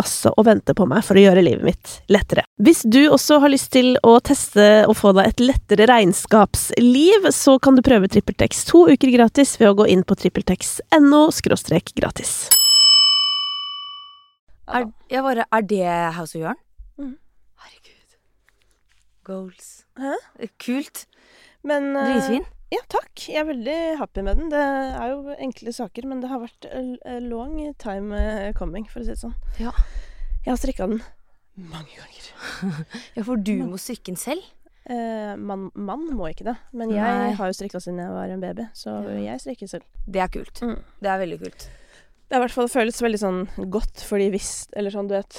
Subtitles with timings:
[0.00, 2.44] altså og venter på meg for å gjøre livet mitt lettere.
[2.62, 7.58] Hvis du også har lyst til å teste og få deg et lettere regnskapsliv, så
[7.62, 11.22] kan du prøve TrippelTex to uker gratis ved å gå inn på trippeltex.no–
[12.02, 12.32] gratis.
[14.72, 16.58] Er, jeg bare, er det House of Jørn?
[16.98, 17.16] Mm.
[17.64, 18.16] Herregud.
[19.26, 19.70] Goals.
[19.98, 20.14] Hæ?
[20.62, 21.06] Kult.
[21.66, 22.46] Men eh, Dritfin.
[22.72, 23.10] Ja, takk.
[23.28, 24.48] Jeg er veldig happy med den.
[24.52, 29.02] Det er jo enkle saker, men det har vært a, long time eh, coming, for
[29.02, 29.34] å si det sånn.
[29.60, 29.74] Ja.
[30.46, 31.02] Jeg har strikka den
[31.54, 32.28] mange ganger.
[33.16, 34.46] Ja, for du må strikke den selv?
[34.90, 37.34] Eh, mann man, må ikke det, men jeg Nei.
[37.38, 39.18] har jo strikka siden jeg var en baby, så Ja.
[39.28, 39.84] jeg strikker selv.
[40.08, 40.62] Det er kult.
[40.64, 40.78] Mm.
[41.04, 41.68] Det er veldig kult.
[42.26, 45.36] Det har i hvert fall føles veldig sånn godt, fordi hvis Eller sånn, du vet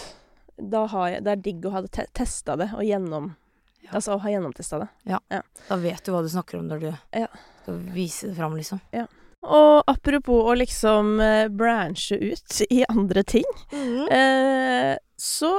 [0.62, 3.32] Da har jeg Det er digg å ha te testa det, og gjennom
[3.84, 3.92] Ja.
[3.98, 4.88] Altså ha gjennomtesta det.
[5.68, 6.88] Da vet du hva du snakker om når du
[7.20, 7.28] Ja.
[7.64, 8.80] skal vise det fram, liksom.
[9.44, 13.44] Og apropos å liksom eh, branche ut i andre ting,
[14.10, 15.58] eh, så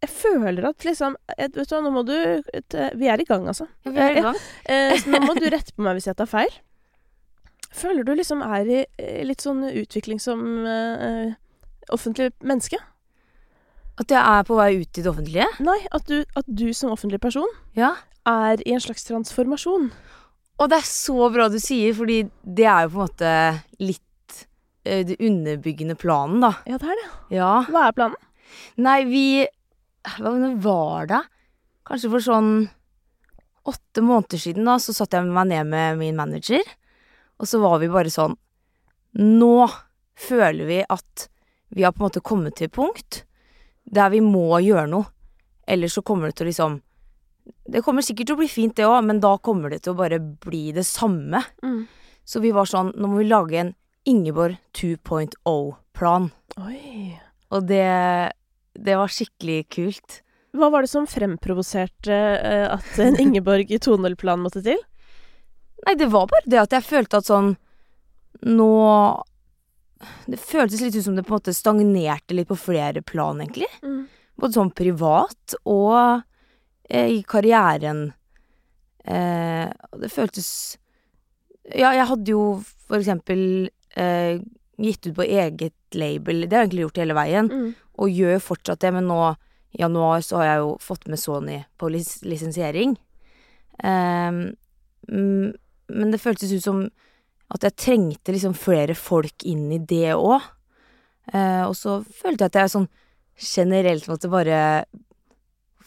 [0.00, 3.24] jeg føler at liksom eh, Vet du hva, nå må du eh, Vi er i
[3.28, 3.66] gang, altså.
[3.84, 4.36] Ja, vi er i gang.
[4.64, 6.52] Eh, nå må du rette på meg hvis jeg tar feil.
[7.76, 11.34] Føler du liksom er i litt sånn utvikling som eh,
[11.92, 12.78] offentlig menneske?
[13.96, 15.46] At jeg er på vei ut i det offentlige?
[15.64, 17.48] Nei, at du, at du som offentlig person
[17.78, 17.94] Ja.
[18.28, 19.90] er i en slags transformasjon.
[20.56, 23.32] Og det er så bra du sier, fordi det er jo på en måte
[23.80, 24.40] litt
[24.88, 26.52] uh, det underbyggende planen, da.
[26.68, 27.08] Ja, det er det.
[27.36, 27.50] Ja.
[27.72, 28.20] Hva er planen?
[28.80, 29.26] Nei, vi
[30.16, 30.32] Hva
[30.62, 31.22] var det?
[31.86, 32.50] Kanskje for sånn
[33.66, 36.62] åtte måneder siden, da, så satte jeg meg ned med min manager,
[37.40, 38.36] og så var vi bare sånn
[39.18, 39.66] Nå
[40.16, 41.26] føler vi at
[41.74, 43.24] vi har på en måte kommet til et punkt
[43.86, 45.08] der vi må gjøre noe.
[45.66, 46.76] Ellers så kommer det til å liksom
[47.66, 49.98] Det kommer sikkert til å bli fint, det òg, men da kommer det til å
[49.98, 51.42] bare bli det samme.
[52.26, 53.74] Så vi var sånn Nå må vi lage en
[54.06, 56.28] Ingeborg 2.0-plan.
[56.62, 57.18] Oi.
[57.50, 57.86] Og det,
[58.78, 60.20] det var skikkelig kult.
[60.54, 64.78] Hva var det som fremprovoserte eh, at en Ingeborg 2.0-plan måtte til?
[65.86, 67.56] Nei, det var bare det at jeg følte at sånn
[68.46, 68.70] Nå
[70.26, 73.68] Det føltes litt ut som det på en måte stagnerte litt på flere plan, egentlig.
[74.36, 76.20] Både sånn privat og
[76.90, 78.10] eh, i karrieren.
[79.06, 79.70] Eh,
[80.02, 80.50] det føltes
[81.66, 82.42] Ja, jeg hadde jo
[82.86, 83.40] for eksempel
[83.96, 84.42] eh,
[84.76, 86.44] gitt ut på eget label.
[86.44, 87.50] Det har jeg egentlig gjort hele veien.
[87.50, 87.72] Mm.
[87.96, 89.20] Og gjør fortsatt det, men nå
[89.76, 92.94] i januar så har jeg jo fått med Sony på lis lisensiering.
[93.76, 94.52] Mm,
[95.88, 96.84] men det føltes ut som
[97.54, 100.42] at jeg trengte liksom flere folk inn i det òg.
[101.32, 102.88] og så følte jeg at jeg sånn
[103.36, 104.58] generelt måtte bare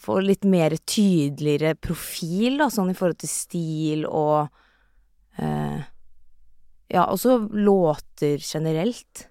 [0.00, 4.48] få litt mer tydeligere profil, da, sånn i forhold til stil og
[5.38, 5.80] eh,
[6.90, 9.28] Ja, også låter generelt.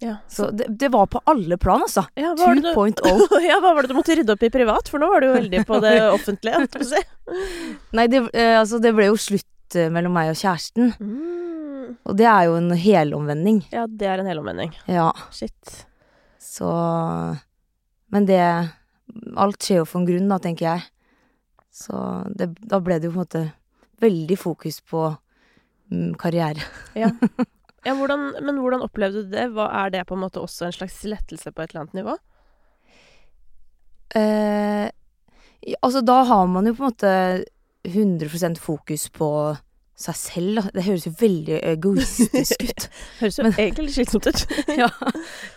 [0.00, 0.20] Ja.
[0.28, 2.04] Så det, det var på alle plan, altså.
[2.14, 3.40] Ja, hva, var det du, 2.0.
[3.48, 4.88] ja, hva var det du måtte rydde opp i privat?
[4.92, 7.02] For nå var du jo veldig på det offentlige.
[7.96, 10.94] Nei, det, eh, altså, det ble jo slutt eh, mellom meg og kjæresten.
[11.00, 11.59] Mm.
[12.08, 13.62] Og det er jo en helomvending.
[13.72, 14.74] Ja, det er en helomvending.
[14.90, 15.86] Ja, Shit.
[16.38, 16.70] så
[18.10, 18.42] Men det
[19.36, 20.84] Alt skjer jo for en grunn, da, tenker jeg.
[21.74, 21.94] Så
[22.38, 23.42] det, da ble det jo på en måte
[24.00, 25.02] veldig fokus på
[25.90, 26.62] mm, karriere.
[26.94, 27.10] Ja,
[27.98, 29.48] hvordan, men hvordan opplevde du det?
[29.56, 32.16] Hva Er det på en måte også en slags lettelse på et eller annet nivå?
[34.14, 34.86] Eh,
[35.80, 37.14] altså, da har man jo på en måte
[37.86, 39.30] 100% fokus på
[40.00, 40.62] seg selv.
[40.74, 42.86] Det høres jo veldig egoistisk ut.
[43.20, 44.44] Høres jo Men- egentlig slitsomt ut.
[44.80, 44.88] ja,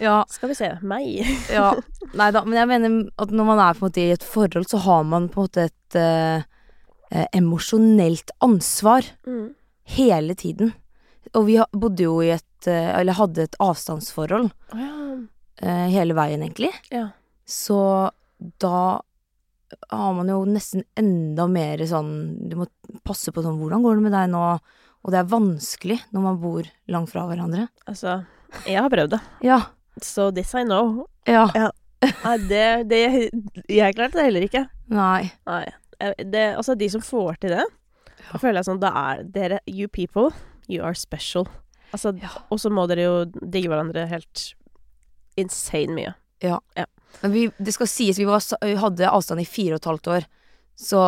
[0.03, 0.69] ja, Skal vi se.
[0.83, 1.23] Meg.
[1.53, 1.69] ja.
[2.19, 4.67] Nei da, men jeg mener at når man er på en måte i et forhold,
[4.69, 6.43] så har man på en måte et, eh,
[7.13, 9.53] eh, emosjonelt ansvar Mm.
[9.97, 10.73] hele tiden.
[11.33, 15.15] Og vi bodde jo i et eh, Eller hadde et avstandsforhold oh, ja.
[15.63, 16.69] eh, hele veien, egentlig.
[16.91, 17.07] ja.
[17.47, 18.09] Så
[18.63, 18.99] da
[19.91, 22.09] har man jo nesten enda mer sånn
[22.49, 22.65] Du må
[23.07, 24.41] passe på sånn Hvordan går det med deg nå?
[25.03, 27.65] Og det er vanskelig når man bor langt fra hverandre.
[27.91, 28.21] Altså,
[28.65, 29.19] jeg har prøvd det.
[29.43, 29.57] Ja.
[30.01, 31.05] So this I know.
[31.27, 31.45] Ja.
[31.53, 33.01] Nei, det, det
[33.67, 34.63] Jeg klarte det heller ikke.
[34.91, 35.31] Nei.
[35.47, 35.65] Nei.
[36.23, 37.65] Det, altså, de som får til det,
[38.31, 40.31] da føler jeg sånn Da er dere You people,
[40.71, 41.47] you are special.
[41.93, 42.31] Altså, Ja.
[42.49, 44.53] og så må dere jo digge hverandre helt
[45.39, 46.13] insane mye.
[47.21, 50.09] Men vi, det skal sies, vi var, vi hadde avstand i fire og et halvt
[50.17, 50.25] år.
[50.75, 50.99] Så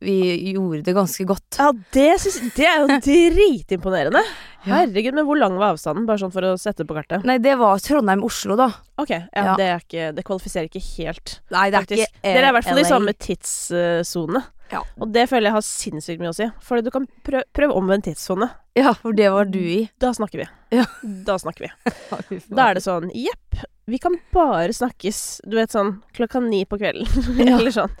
[0.00, 0.14] vi
[0.54, 1.58] gjorde det ganske godt.
[1.60, 4.22] Ja, det, synes, det er jo dritimponerende.
[4.64, 6.06] Herregud, men hvor lang var avstanden?
[6.08, 7.26] Bare sånn for å sette det på kartet.
[7.28, 8.70] Nei, det var Trondheim-Oslo, da.
[9.00, 9.56] Ok, ja, Ja.
[9.60, 11.36] Det, er ikke, det kvalifiserer ikke helt.
[11.52, 12.06] Nei, det er Faktisk.
[12.16, 14.42] ikke eh, Dere er i hvert fall i samme tidssone.
[14.70, 14.82] Ja.
[15.02, 16.46] Og det føler jeg har sinnssykt mye å si.
[16.64, 18.48] For du kan prøve, prøve omvendt tidssone.
[18.78, 19.80] Ja, for det var du i.
[20.00, 20.48] Da snakker vi.
[20.78, 20.86] Ja.
[21.26, 21.72] Da snakker vi.
[22.54, 26.78] Da er det sånn Jepp, vi kan bare snakkes Du vet sånn klokka ni på
[26.80, 27.06] kvelden.
[27.58, 27.94] Eller sånn.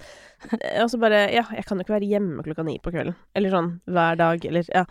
[0.80, 3.16] Og så bare Ja, jeg kan jo ikke være hjemme klokka ni på kvelden.
[3.36, 4.84] Eller sånn hver dag, eller Ja.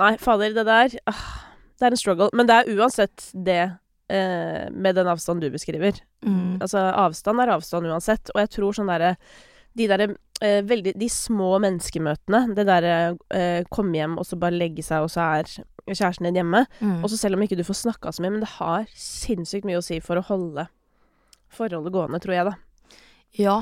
[0.00, 1.26] Nei, fader, det der ah,
[1.78, 2.30] Det er en struggle.
[2.34, 3.60] Men det er uansett det
[4.08, 6.00] eh, med den avstanden du beskriver.
[6.26, 6.58] Mm.
[6.60, 8.32] Altså, avstand er avstand uansett.
[8.34, 9.16] Og jeg tror sånn derre
[9.76, 10.10] De derre
[10.40, 12.56] eh, veldig De små menneskemøtene.
[12.56, 12.98] Det derre
[13.30, 15.56] eh, komme hjem og så bare legge seg, og så er
[15.94, 16.64] kjæresten din hjemme.
[16.80, 17.02] Mm.
[17.04, 19.78] Og så selv om ikke du får snakka så mye, men det har sinnssykt mye
[19.78, 20.66] å si for å holde
[21.56, 22.56] forholdet gående, tror jeg, da.
[23.38, 23.56] Ja,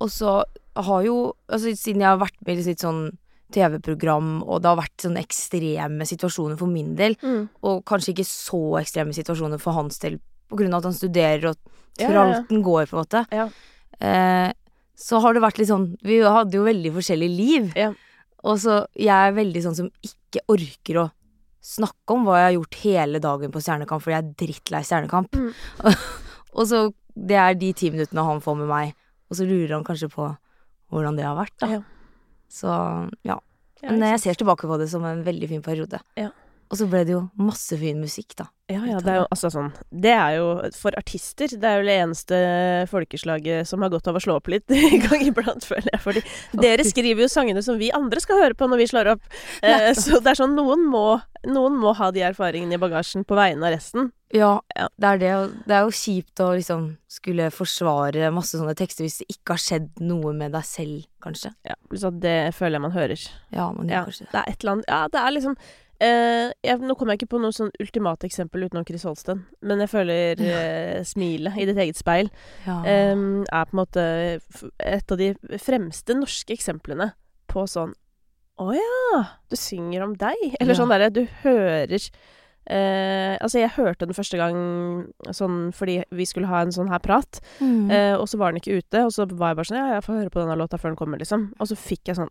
[0.00, 0.42] og så
[0.76, 3.10] har jo Altså, siden jeg har vært med i litt sånn
[3.50, 7.16] TV-program, og det har vært sånne ekstreme situasjoner for min del,
[7.66, 11.48] og kanskje ikke så ekstreme situasjoner for hans del, på grunn av at han studerer
[11.50, 11.56] og
[11.98, 12.42] Ja, ja, ja.
[12.62, 13.48] går, på en måte, Ja.
[14.00, 14.52] eh,
[14.96, 17.72] så har det vært litt sånn Vi hadde jo veldig forskjellige liv.
[17.74, 17.90] Ja.
[18.44, 21.10] Og så jeg er veldig sånn som ikke orker å
[21.60, 25.36] snakke om hva jeg har gjort hele dagen på Stjernekamp, fordi jeg er drittlei Stjernekamp.
[25.36, 25.52] Mm.
[26.58, 28.92] og så Det er de ti minuttene han får med meg,
[29.28, 30.28] og så lurer han kanskje på
[30.90, 31.68] hvordan det har vært, da.
[31.74, 31.80] Ja.
[32.50, 32.70] Så
[33.26, 33.36] ja.
[33.82, 36.00] Men jeg ser tilbake på det som en veldig fin periode.
[36.18, 36.30] Ja.
[36.70, 38.44] Og så ble det jo masse fin musikk, da.
[38.70, 40.44] ja, ja, det er jo altså sånn Det er jo
[40.78, 42.36] for artister Det er jo det eneste
[42.92, 46.00] folkeslaget som har godt av å slå opp litt en gang iblant, føler jeg.
[46.04, 46.22] Fordi
[46.62, 49.26] dere skriver jo sangene som vi andre skal høre på når vi slår opp.
[49.66, 51.18] Eh, så det er sånn noen må,
[51.50, 54.12] noen må ha de erfaringene i bagasjen på vegne av resten.
[54.30, 54.86] Ja, Ja.
[54.94, 55.32] det er det.
[55.40, 59.56] Og det er jo kjipt å liksom skulle forsvare masse sånne tekster hvis det ikke
[59.56, 61.50] har skjedd noe med deg selv, kanskje.
[61.66, 63.26] Ja, så det føler jeg man hører.
[63.50, 64.32] Ja, man gjør Ja, kanskje det.
[64.36, 65.58] det er et eller annet Ja, det er liksom
[66.00, 69.90] jeg, Nå kommer jeg ikke på noe sånn ultimate eksempel utenom Chris Holsten, men jeg
[69.92, 72.30] føler eh, smilet i ditt eget speil
[72.66, 72.78] Ja.
[73.12, 74.04] um, er på en måte
[74.80, 77.12] et av de fremste norske eksemplene
[77.50, 77.92] på sånn
[78.60, 80.36] Å ja, du synger om deg?
[80.60, 80.80] Eller Ja.
[80.80, 81.92] sånn derre Du hører
[82.70, 84.58] uh, Altså, jeg hørte den første gang
[85.36, 87.90] sånn fordi vi skulle ha en sånn her prat, Mm.
[87.90, 90.04] uh, og så var den ikke ute, og så var jeg bare sånn Ja, jeg
[90.04, 91.52] får høre på denne låta før den kommer, liksom.
[91.60, 92.30] Og så fikk jeg sånn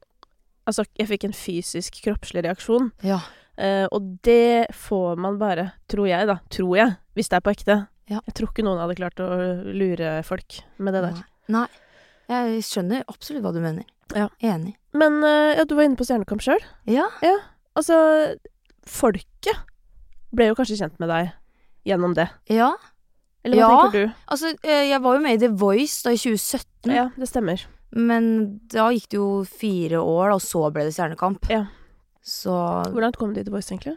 [0.70, 2.92] Altså, jeg fikk en fysisk, kroppslig reaksjon.
[3.04, 3.20] ja.
[3.60, 6.38] Eh, og det får man bare, tror jeg, da.
[6.54, 6.94] Tror jeg.
[7.18, 7.76] Hvis det er på ekte.
[8.08, 8.22] Ja.
[8.30, 9.28] Jeg tror ikke noen hadde klart å
[9.76, 11.18] lure folk med det der.
[11.52, 11.58] Nei.
[11.58, 11.66] Nei.
[12.32, 13.84] Jeg skjønner absolutt hva du mener.
[14.16, 14.30] Ja.
[14.40, 14.78] Enig.
[14.96, 16.64] Men eh, ja, du var inne på Stjernekamp sjøl.
[16.88, 17.10] Ja.
[17.76, 17.98] Altså,
[18.88, 19.60] folket
[20.36, 21.32] ble jo kanskje kjent med deg
[21.90, 22.30] gjennom det.
[22.54, 22.72] Ja.
[23.44, 23.82] Eller hva Ja.
[23.84, 24.14] tenker du?
[24.28, 27.66] Altså, eh, jeg var jo med i The Voice da i 2017, Ja, det stemmer.
[27.96, 31.50] Men da gikk det jo fire år, og så ble det Stjernekamp.
[31.50, 31.66] Ja.
[32.26, 33.96] Så Hvor langt kom de til Voice, egentlig?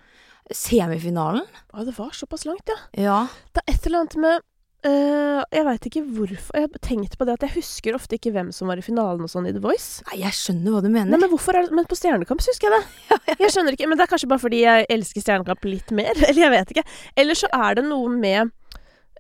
[0.53, 1.45] Semifinalen?
[1.73, 2.79] Å, det var såpass langt, ja.
[2.99, 3.19] Ja.
[3.53, 4.49] Det er et eller annet med
[4.83, 8.33] Uh, Jeg veit ikke hvorfor Jeg har tenkt på det at jeg husker ofte ikke
[8.35, 10.03] hvem som var i finalen og sånn i The Voice.
[10.09, 11.21] Nei, jeg skjønner hva du Nei, mener.
[11.23, 13.21] men hvorfor er det Men på Stjernekamp husker jeg det.
[13.45, 16.11] Jeg skjønner ikke, men det er kanskje bare fordi jeg elsker Stjernekamp litt mer.
[16.27, 16.85] Eller jeg vet ikke.
[17.23, 18.51] Eller så er det noe med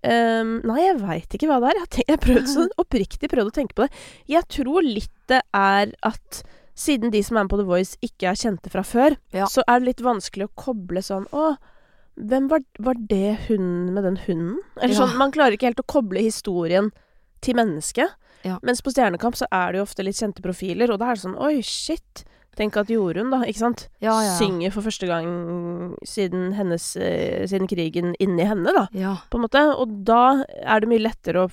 [0.05, 1.75] ehm, Nei, jeg veit ikke hva det er.
[1.79, 3.93] Jeg har, tenkt, jeg har prøvd så oppriktig prøvd å tenke på det.
[4.29, 6.43] Jeg tror litt det er at
[6.75, 9.47] siden de som er med på The Voice ikke er kjente fra før, Ja.
[9.47, 11.57] så er det litt vanskelig å koble sånn Å,
[12.17, 14.59] hvem var, var det hun med den hunden?
[14.81, 15.01] Eller Ja.
[15.07, 16.91] sånn, Man klarer ikke helt å koble historien
[17.43, 18.09] til mennesket.
[18.45, 18.59] Ja.
[18.63, 21.23] Mens på Stjernekamp så er det jo ofte litt kjente profiler, og da er det
[21.25, 22.25] sånn Oi, shit.
[22.63, 24.37] Tenk at Jorunn, da, ikke sant, Ja, ja.
[24.39, 25.29] synger for første gang
[26.07, 29.17] siden hennes eh, Siden krigen inni henne, da, Ja.
[29.33, 29.63] på en måte.
[29.75, 31.51] Og da er det mye lettere å,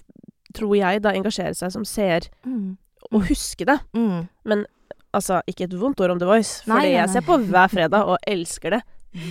[0.53, 2.77] tror jeg, da engasjere seg som seer Mm.
[3.11, 3.79] og huske det.
[3.97, 4.27] Mm.
[5.13, 8.05] Altså, ikke et vondt ord om The Voice, for nei, jeg ser på hver fredag
[8.05, 8.81] og elsker det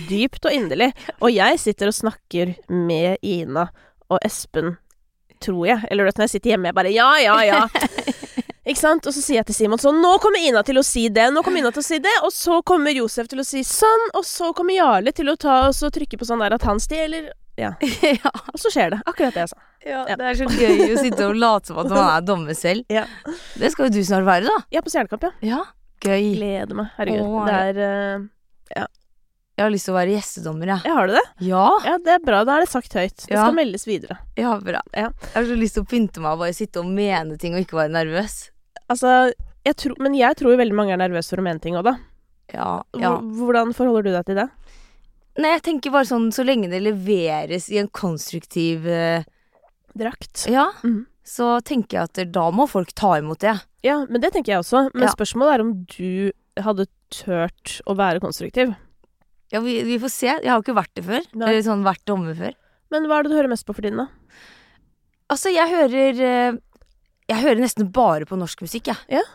[0.09, 0.89] dypt og inderlig.
[1.23, 3.69] Og jeg sitter og snakker med Ina
[4.11, 4.73] og Espen,
[5.39, 5.85] tror jeg.
[5.89, 7.61] Eller når jeg sitter hjemme, jeg bare ja, ja, ja.
[8.69, 9.07] Ikke sant?
[9.09, 11.41] Og så sier jeg til Simon sånn Nå kommer Ina til å si det, nå
[11.45, 12.13] kommer Ina til å si det.
[12.27, 15.55] Og så kommer Josef til å si sånn, og så kommer Jarle til å ta
[15.71, 17.31] og så trykke på sånn der at han stjeler.
[17.59, 17.73] Ja.
[18.23, 18.31] ja.
[18.53, 19.01] Og så skjer det.
[19.09, 19.57] Akkurat det jeg sa.
[19.89, 22.85] Ja, det er så gøy å sitte og late som at man er dommer selv.
[22.91, 23.05] Ja.
[23.59, 24.61] Det skal jo du snart være, da.
[24.75, 25.33] Er på Stjernekamp, ja.
[25.55, 25.59] Ja,
[26.03, 26.29] gøy.
[26.37, 26.91] Gleder meg.
[26.99, 27.25] Herregud.
[27.25, 28.85] Åh, det er eh,
[29.59, 30.85] Jeg har lyst til å være gjestedommer, jeg.
[30.87, 31.25] Ja, har du det?
[31.43, 31.65] Ja.
[31.83, 32.43] Ja, det er bra.
[32.47, 33.25] Da er det sagt høyt.
[33.25, 33.41] Det Ja.
[33.43, 34.19] skal meldes videre.
[34.39, 34.79] ja, bra.
[34.95, 35.09] Ja.
[35.25, 37.65] Jeg har så lyst til å pynte meg og bare sitte og mene ting og
[37.65, 38.37] ikke være nervøs.
[38.89, 39.31] Altså,
[39.65, 41.95] jeg tror, men jeg tror veldig mange er nervøse for å mene ting òg, da.
[42.53, 43.11] Ja, ja.
[43.21, 44.47] Hvordan forholder du deg til det?
[45.39, 49.23] Nei, jeg tenker bare sånn så lenge det leveres i en konstruktiv eh,
[49.97, 50.47] Drakt.
[50.49, 51.05] Ja, Mm.
[51.25, 53.53] så tenker jeg at da må folk ta imot det.
[53.85, 54.89] Ja, men det tenker jeg også.
[54.93, 55.13] Men Ja.
[55.13, 58.75] spørsmålet er om du hadde turt å være konstruktiv.
[59.51, 60.27] Ja, vi, vi får se.
[60.27, 61.21] Jeg har jo ikke vært det før.
[61.33, 61.47] Nei.
[61.49, 62.53] Eller sånn vært dommer før.
[62.91, 64.07] Men hva er det du hører mest på for tiden, da?
[65.29, 66.57] Altså, jeg hører eh,
[67.29, 69.19] Jeg hører nesten bare på norsk musikk, jeg.
[69.19, 69.25] Ja.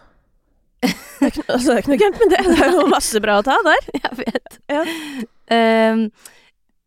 [0.85, 2.41] altså, det er ikke noe gærent med det.
[2.49, 3.87] Det er jo masse bra å ta der.
[4.03, 4.59] Jeg vet.
[4.73, 4.83] Ja.
[5.55, 6.09] Um,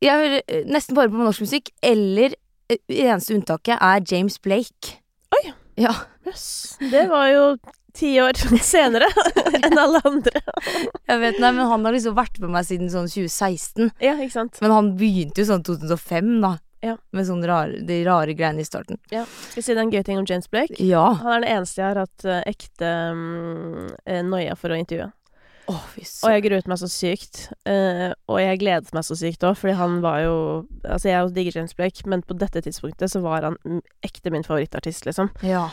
[0.04, 2.36] jeg hører eh, nesten bare på norsk musikk, eller
[2.70, 5.00] det eneste unntaket er James Blake.
[5.34, 5.54] Oi.
[5.80, 5.94] Ja.
[6.28, 6.78] Yes.
[6.92, 7.44] Det var jo
[7.98, 9.08] ti år senere
[9.66, 10.42] enn alle andre.
[11.08, 13.92] Jeg vet, nei, men Han har liksom vært med meg siden sånn 2016.
[14.04, 14.62] Ja, ikke sant.
[14.62, 16.58] Men han begynte jo sånn 2005, da.
[16.86, 16.96] Ja.
[17.16, 19.00] Med sånne rare, de rare greiene i starten.
[19.14, 19.24] Ja.
[19.50, 20.78] Skal jeg si en gøy ting om James Blake?
[20.84, 21.08] Ja.
[21.24, 23.88] Han er den eneste jeg har hatt eh, ekte um,
[24.30, 25.10] noia for å intervjue.
[25.68, 27.42] Oh, Og jeg gruet meg så sykt.
[27.68, 30.38] Uh, og jeg gledet meg så sykt òg, fordi han var jo
[30.86, 34.48] Altså, jeg digger James Blake, men på dette tidspunktet så var han mm, ekte min
[34.48, 35.34] favorittartist, liksom.
[35.44, 35.66] Ja.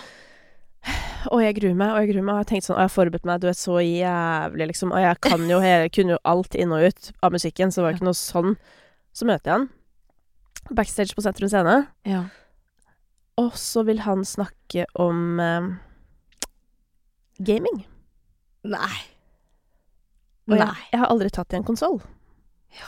[1.31, 2.33] Og jeg gruer meg, og jeg gruer meg.
[2.33, 4.97] Og jeg har tenkt sånn, og jeg har forberedt meg, du vet, så jævlig, liksom.
[4.97, 7.87] Og jeg kan jo hele, kunne jo alt inn og ut av musikken, så det
[7.87, 8.59] var ikke noe sånn.
[9.15, 9.71] Så møter jeg han
[10.71, 11.76] backstage på Sentrum Scene,
[12.09, 12.25] ja.
[13.40, 15.68] og så vil han snakke om eh,
[17.44, 17.85] gaming.
[18.64, 18.97] Nei.
[20.49, 22.00] Og jeg, jeg har aldri tatt i en konsoll.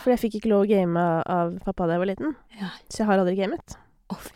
[0.03, 2.35] For jeg fikk ikke lov å game av pappa da jeg var liten.
[2.59, 2.73] Ja.
[2.91, 3.77] Så jeg har aldri gamet.
[4.13, 4.27] Oh,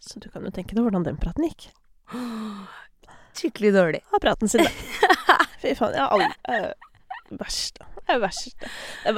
[0.00, 1.68] Så du kan jo tenke deg hvordan den praten gikk.
[3.36, 4.00] Skikkelig dårlig.
[4.12, 5.36] Ha praten sin, da.
[5.62, 5.96] Fy faen.
[5.96, 6.72] Jeg har aldri er
[7.36, 7.82] Verst.
[8.06, 8.68] Det, verste.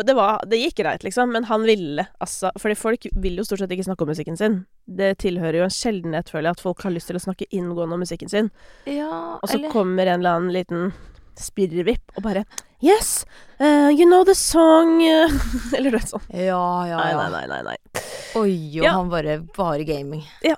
[0.06, 3.60] det, var, det gikk greit, liksom, men han ville altså Fordi folk vil jo stort
[3.60, 4.56] sett ikke snakke om musikken sin.
[4.88, 7.98] Det tilhører jo en sjeldenhet, føler jeg, at folk har lyst til å snakke inngående
[7.98, 8.50] om musikken sin.
[8.88, 10.92] Ja, Og så kommer en eller annen liten
[11.38, 12.44] spirrevipp og bare
[12.80, 13.24] Yes!
[13.60, 15.28] uh, you know the song eh»,
[15.76, 16.22] Eller vet sånn.
[16.30, 17.28] Ja, ja, ja.
[17.28, 17.46] nei, nei.
[17.50, 18.02] nei, nei.
[18.38, 18.92] Oi, og Ja.
[18.96, 20.22] han bare Bare gaming.
[20.44, 20.54] da.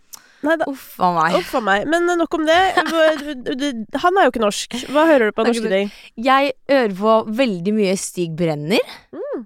[0.70, 1.34] Uff a meg.
[1.40, 1.86] Uff a meg.
[1.90, 2.58] Men nok om det.
[4.04, 4.76] Han er jo ikke norsk.
[4.92, 5.90] Hva hører du på av norske ting?
[6.16, 8.94] Jeg hører på veldig mye Stig Brenner.
[9.12, 9.44] Mm.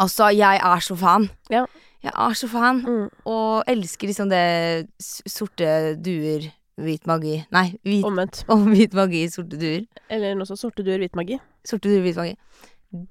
[0.00, 1.28] Altså, jeg er så fan.
[1.52, 1.66] Ja.
[2.02, 3.08] Jeg er så fan, Mm.
[3.28, 4.88] og elsker liksom det
[5.28, 6.46] sorte duer,
[6.80, 8.38] hvit magi Nei, hvit, Omvendt.
[8.54, 9.82] om hvit magi, sorte duer.
[10.08, 10.62] Eller noe sånt.
[10.62, 11.36] sorte duer, hvit magi.
[11.68, 12.38] Sorte duer, hvit magi.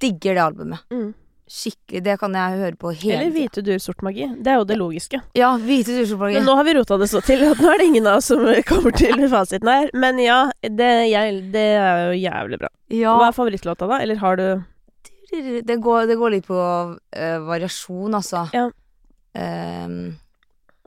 [0.01, 0.81] Digger det albumet.
[0.89, 1.13] Mm.
[1.49, 2.03] Skikkelig.
[2.05, 4.27] Det kan jeg høre på hele Eller hvite duer, sort magi.
[4.37, 5.17] Det er jo det logiske.
[5.37, 6.37] Ja, hvite duer sort magi.
[6.37, 8.29] Men nå har vi rota det så til at nå er det ingen av oss
[8.29, 9.89] som kommer til fasiten her.
[9.97, 12.69] Men ja, det, jeg, det er jo jævlig bra.
[12.93, 13.97] Ja, Hva er favorittlåta, da?
[14.05, 14.47] Eller har du
[15.29, 18.47] det går, det går litt på uh, variasjon, altså.
[18.53, 18.63] Ja.
[19.37, 20.17] Um,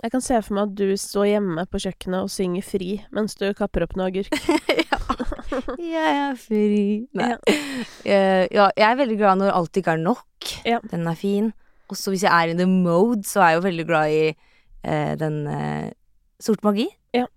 [0.02, 3.38] Jeg kan se for meg at du står hjemme på kjøkkenet og synger fri mens
[3.38, 4.34] du kapper opp noe agurk.
[5.94, 6.62] jeg er fri
[7.18, 7.32] Nei.
[7.34, 7.38] Ja.
[8.02, 10.50] Eh, ja, jeg er veldig glad når alt ikke er nok.
[10.66, 10.78] Ja.
[10.90, 11.52] Den er fin.
[11.92, 15.12] Også hvis jeg er in the mode, så er jeg jo veldig glad i eh,
[15.20, 15.90] den eh,
[16.42, 16.88] Sort magi.
[17.14, 17.28] Ja.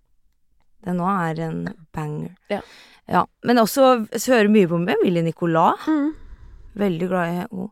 [0.86, 1.60] Den nå er en
[1.93, 2.31] banger.
[2.50, 2.62] Ja.
[3.05, 5.86] Ja, Men også så hører mye på Emilie Nicolas.
[5.86, 6.15] Mm.
[6.81, 7.67] Veldig glad i henne.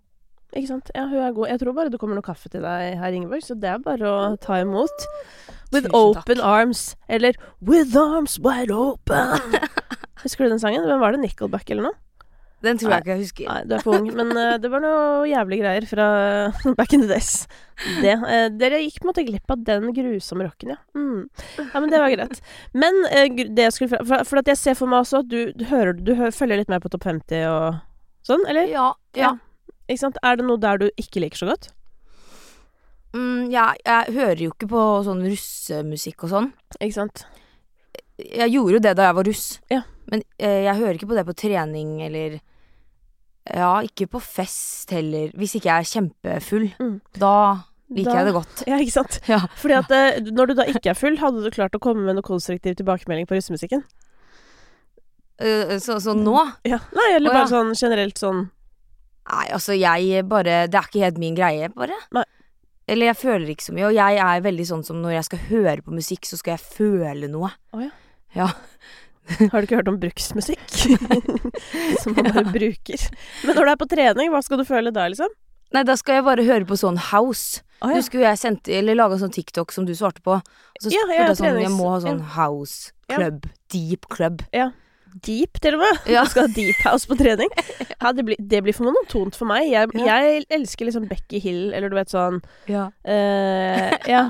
[0.53, 0.91] Ikke sant?
[0.93, 1.47] Ja, hun er god.
[1.49, 4.05] Jeg tror bare det kommer noe kaffe til deg her, Ingeborg, så det er bare
[4.05, 5.07] å ta imot.
[5.73, 6.45] With Tusen open takk.
[6.45, 6.83] arms.
[7.09, 7.33] Eller
[7.65, 9.41] With arms wide open.
[10.23, 10.87] Husker du den sangen?
[10.87, 11.21] Hvem var det?
[11.23, 11.99] Nickelback eller noe?
[12.63, 13.47] Den tror jeg ikke jeg husker.
[13.49, 14.05] Nei, du er for ung.
[14.15, 16.05] Men uh, det var noe jævlig greier fra
[16.79, 17.43] back in the days.
[17.99, 18.13] Det.
[18.23, 20.79] uh, dere gikk på en måte glipp av den grusomme rocken, ja.
[20.95, 21.25] Mm.
[21.59, 22.39] Ja, men det var greit.
[22.71, 25.67] Men uh, det jeg skulle For, for jeg ser for meg også at du, du
[25.67, 27.81] hører Du hører, følger litt mer på Topp 50 og
[28.23, 28.71] sånn, eller?
[28.71, 28.89] Ja,
[29.19, 29.35] ja.
[29.89, 30.19] Ikke sant?
[30.23, 31.73] Er det noe der du ikke liker så godt?
[33.13, 36.53] Mm, jeg, jeg hører jo ikke på sånn russemusikk og sånn.
[36.79, 37.25] Ikke sant?
[38.23, 39.47] Jeg gjorde jo det da jeg var russ.
[39.73, 39.83] Ja.
[40.11, 42.39] Men eh, jeg hører ikke på det på trening eller
[43.49, 45.31] Ja, ikke på fest heller.
[45.35, 46.67] Hvis ikke jeg er kjempefull.
[46.79, 46.95] Mm.
[47.19, 47.33] Da
[47.93, 48.63] liker Da- jeg det godt.
[48.71, 49.19] Ja, ikke sant?
[49.27, 49.41] Ja.
[49.59, 52.15] Fordi at eh, når du da ikke er full, hadde du klart å komme med
[52.19, 53.83] noe konstruktiv tilbakemelding på russemusikken?
[55.41, 56.77] Uh, så, så nå Ja.
[56.93, 57.51] Nei, eller bare ja.
[57.51, 58.43] sånn generelt sånn
[59.25, 61.95] Nei, altså, jeg bare Det er ikke helt min greie, bare.
[62.13, 62.23] Nei.
[62.91, 63.85] Eller jeg føler ikke så mye.
[63.87, 66.65] Og jeg er veldig sånn som når jeg skal høre på musikk, så skal jeg
[66.75, 67.49] føle noe.
[67.71, 67.93] Oh, ja.
[68.35, 68.49] Ja.
[69.51, 70.59] Har du ikke hørt om bruksmusikk?
[72.03, 73.05] Som man bare bruker.
[73.47, 75.31] Men når du er på trening, hva skal du føle da, liksom?
[75.73, 77.63] Nei, da skal jeg bare høre på sånn house.
[77.81, 77.97] Ah, ja.
[78.01, 80.35] Husker jeg sendte, eller laga sånn TikTok som du svarte på.
[80.37, 82.31] Og så Ja, spurte ja, jeg sånn, jeg må ha sånn ja.
[82.37, 83.15] house Ja.
[83.17, 83.47] club.
[83.73, 84.43] Deep club.
[84.53, 84.69] Ja.
[85.25, 85.97] Deep, til og med.
[86.09, 86.23] Ja.
[86.25, 87.49] Du skal ha deep house på trening.
[88.03, 89.69] Ja, det, blir, det blir for monotont for meg.
[89.71, 90.17] Jeg, Ja.
[90.19, 92.89] jeg elsker liksom Becky Hill, eller du vet sånn Ja.
[93.07, 94.23] Uh, Ja,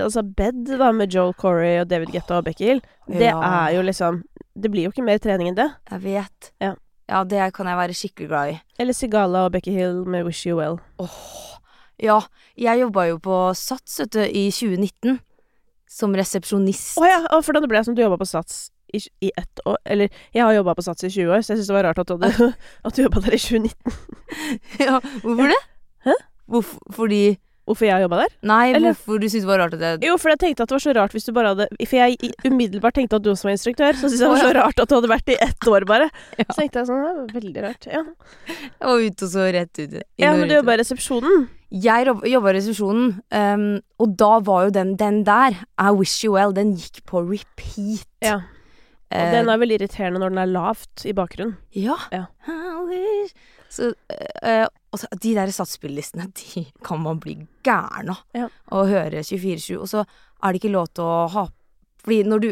[0.00, 2.80] altså Bed, da, med Joel Corey og David Guetta og Becky Hill.
[3.06, 3.38] Det Ja.
[3.68, 4.22] er jo liksom
[4.60, 5.68] Det blir jo ikke mer trening enn det.
[5.90, 6.50] Jeg vet.
[6.60, 6.74] Ja.
[7.08, 8.58] ja, det kan jeg være skikkelig glad i.
[8.82, 10.80] Eller Sigala og Becky Hill med Wish You Well.
[11.00, 11.56] Åh.
[12.00, 12.20] Ja,
[12.56, 15.18] jeg jobba jo på Sats, vet du, i 2019.
[15.90, 17.00] Som resepsjonist.
[17.00, 19.62] Å ja, og for da ble jeg som du jobba på Sats i, i ett
[19.66, 19.78] år.
[19.84, 22.00] Eller jeg har jobba på Sats i 20 år, så jeg syns det var rart
[22.02, 22.50] at du, hadde,
[22.86, 23.96] at du jobba der i 2019.
[24.86, 25.60] ja, hvorfor det?
[26.06, 26.16] Hæ?
[26.50, 27.22] Hvorfor, fordi
[27.70, 28.32] Hvorfor jeg jobba der?
[28.50, 30.68] Nei, Eller- hvorfor du syntes det var rart at jeg Jo, for jeg tenkte at
[30.72, 33.46] det var så rart hvis du bare hadde For jeg umiddelbart tenkte at du også
[33.46, 35.68] var instruktør, så syntes jeg det var så rart at du hadde vært i ett
[35.70, 36.10] år bare.
[36.40, 36.44] Ja.
[36.50, 37.86] Så tenkte jeg sånn, det var veldig rart.
[37.86, 38.02] Ja,
[38.50, 39.96] Jeg var ute og så rett ut.
[40.18, 41.48] ja men du jobba i resepsjonen.
[41.70, 43.66] Jeg jobb- jobba i resepsjonen, um,
[44.02, 48.08] og da var jo den, den der, I Wish You Well, den gikk på repeat.
[48.20, 48.40] Ja.
[49.12, 51.56] Og Eh, den er veldig irriterende når den er lavt i bakgrunnen.
[51.74, 51.96] Ja.
[52.12, 52.26] Ja.
[53.70, 53.92] Så,
[54.42, 58.22] eh, og så, de der satsspillelistene, de kan man bli gæren av.
[58.34, 58.48] Ja.
[58.74, 59.76] Å høre 24-7.
[59.78, 61.48] Og så er det ikke lov til å ha
[62.00, 62.48] Fordi når du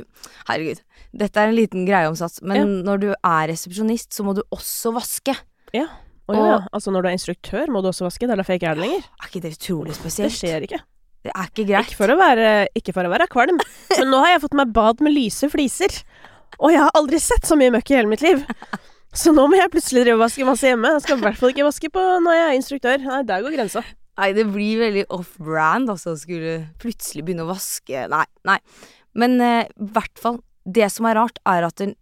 [0.47, 0.83] Herregud,
[1.17, 2.65] dette er en liten greie om sats, men Ja.
[2.91, 5.33] når du er resepsjonist, så må du også vaske.
[5.73, 5.87] Ja,
[6.29, 8.27] Og- altså når du er instruktør, må du også vaske.
[8.29, 9.05] Det er derfor jeg ikke er det lenger.
[9.23, 10.37] Er ikke det utrolig Det spesielt?
[10.37, 10.81] skjer ikke.
[11.25, 11.87] Det er ikke greit.
[11.89, 13.57] Ikke for å være, ikke for å være kvalm,
[13.99, 15.97] men nå har jeg fått meg bad med lyse fliser.
[16.61, 18.45] Og jeg har aldri sett så mye møkk i hele mitt liv.
[19.17, 20.91] Så nå må jeg plutselig drive og vaske masse hjemme.
[20.97, 23.07] Jeg skal i hvert fall ikke vaske på når jeg er instruktør.
[23.07, 23.83] Nei, der går grensa.
[24.19, 28.59] Nei, det blir veldig off-brand, altså, å skulle plutselig begynne å vaske Nei, nei.
[29.19, 31.95] Men eh, i hvert fall, det som er rart, er at den,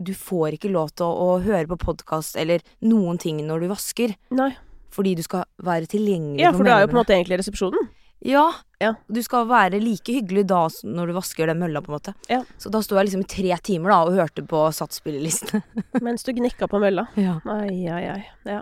[0.00, 3.68] du får ikke lov til å, å høre på podkast eller noen ting når du
[3.74, 4.50] vasker, Nei.
[4.94, 7.42] fordi du skal være tilgjengelig Ja, for du er jo på en måte egentlig i
[7.42, 7.88] resepsjonen.
[8.24, 8.92] Ja, Ja.
[9.10, 12.14] du skal være like hyggelig da når du vasker den mølla, på en måte.
[12.30, 12.42] Ja.
[12.58, 15.62] Så da sto jeg liksom i tre timer da og hørte på satsspillelistene.
[16.06, 17.06] Mens du gnikka på mølla.
[17.18, 17.40] Ja.
[17.46, 18.22] Ai, ai, ai.
[18.46, 18.60] Ja.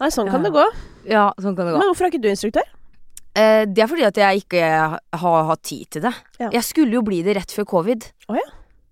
[0.00, 0.64] Nei, sånn kan det gå.
[1.10, 1.78] ja, sånn kan det gå.
[1.78, 2.66] Men hvorfor er ikke du instruktør?
[3.34, 4.62] Eh, det er fordi at jeg ikke
[5.22, 6.12] har hatt tid til det.
[6.42, 8.08] Jeg skulle jo bli det rett før covid.
[8.28, 8.48] Oh, ja.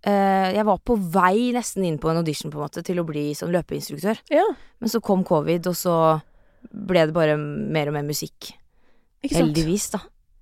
[0.07, 3.05] Eh, jeg var på vei nesten inn på en audition på en måte til å
[3.05, 4.23] bli sånn løpeinstruktør.
[4.33, 4.47] Ja,
[4.81, 5.97] Men så kom covid, og så
[6.73, 8.55] ble det bare mer og mer musikk.
[9.23, 10.01] Heldigvis, da.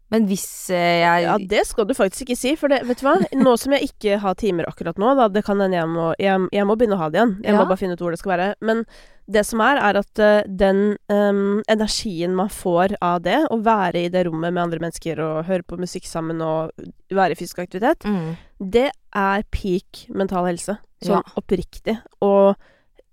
[0.08, 3.04] Men hvis eh, jeg Ja, det skal du faktisk ikke si, for det, vet du
[3.04, 3.18] hva?
[3.36, 6.46] Nå som jeg ikke har timer akkurat nå, da, det kan hende jeg må jeg,
[6.54, 7.34] jeg må begynne å ha det igjen.
[7.44, 7.58] Jeg Ja.
[7.58, 8.46] må bare finne ut hvor det skal være.
[8.64, 8.84] Men
[9.28, 14.06] det som er, er at uh, den um, energien man får av det, å være
[14.06, 16.72] i det rommet med andre mennesker og høre på musikk sammen og
[17.12, 18.30] være i fysisk aktivitet, mm.
[18.72, 20.78] det er peak mental helse.
[21.04, 21.36] Sånn Ja.
[21.36, 21.98] oppriktig.
[22.24, 22.56] Og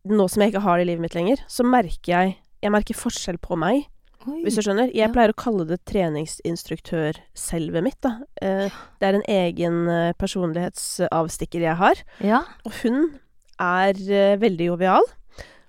[0.07, 2.95] nå som jeg ikke har det i livet mitt lenger, så merker jeg Jeg merker
[2.97, 3.83] forskjell på meg.
[4.25, 4.39] Oi.
[4.43, 4.87] Hvis du skjønner?
[4.89, 5.13] Jeg Ja.
[5.13, 8.19] pleier å kalle det treningsinstruktørselvet mitt, da.
[8.41, 12.01] Eh, det er en egen eh, personlighetsavstikker jeg har.
[12.25, 12.43] Ja.
[12.65, 13.19] Og hun
[13.59, 15.05] er eh, veldig jovial.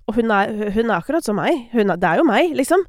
[0.09, 1.69] Og hun er, hun er akkurat som meg.
[1.73, 2.85] Hun er, det er jo meg, liksom.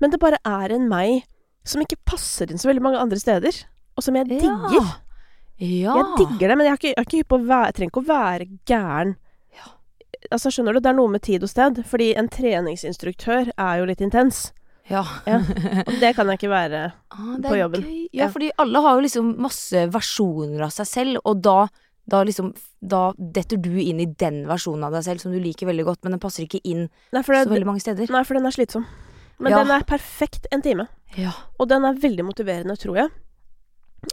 [0.00, 1.22] Men det bare er en meg
[1.66, 3.64] som ikke passer inn så veldig mange andre steder.
[3.96, 4.74] Og som jeg digger.
[4.74, 4.84] Ja.
[5.58, 9.14] Jeg digger det, men jeg ikke, jeg ikke være, jeg trenger ikke å være gæren.
[9.56, 9.70] Ja.
[10.30, 10.80] Altså, skjønner du?
[10.84, 11.80] Det er noe med tid og sted.
[11.88, 14.50] Fordi en treningsinstruktør er jo litt intens.
[14.88, 15.02] Ja.
[15.26, 15.40] Ja.
[15.86, 16.80] Og det kan jeg ikke være.
[17.10, 17.82] Ah, På jobben.
[17.82, 18.04] Gøy.
[18.14, 18.28] Ja, Ja.
[18.30, 21.66] fordi alle har jo liksom masse versjoner av seg selv, og da,
[22.08, 22.52] da liksom
[22.86, 26.04] Da detter du inn i den versjonen av deg selv som du liker veldig godt,
[26.04, 28.06] men den passer ikke inn Nei, det, så veldig mange steder.
[28.14, 28.84] nei, for den er slitsom.
[29.40, 29.58] Men Ja.
[29.64, 30.86] den er perfekt en time.
[31.16, 31.32] Ja.
[31.58, 33.10] Og den er veldig motiverende, tror jeg.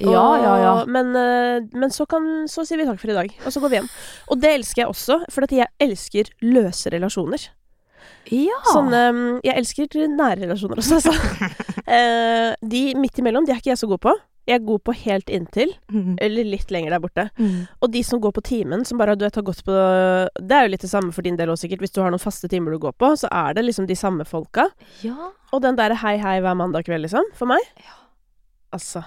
[0.02, 0.86] Ja, ja, ja.
[0.90, 3.70] Men, eh, men så, kan, så sier vi takk for i dag, og så går
[3.70, 3.90] vi hjem.
[4.32, 7.46] Og det elsker jeg også, for jeg elsker løse relasjoner.
[8.32, 8.60] Ja.
[8.72, 11.14] Sånne mm, Jeg elsker nære relasjoner også, altså.
[11.84, 14.12] Eh, de midt imellom, de er ikke jeg så god på.
[14.48, 16.16] Jeg er god på helt inntil, Mm.
[16.20, 17.26] eller litt lenger der borte.
[17.38, 17.68] Mm.
[17.82, 19.76] Og de som går på timen, som bare du vet, har gått på
[20.40, 21.80] Det er jo litt det samme for din del òg, sikkert.
[21.84, 24.26] Hvis du har noen faste timer du går på, så er det liksom de samme
[24.26, 24.70] folka.
[25.04, 25.30] Ja.
[25.52, 28.00] Og den derre hei, hei hver mandag kveld, liksom, for meg Ja.
[28.74, 29.04] Altså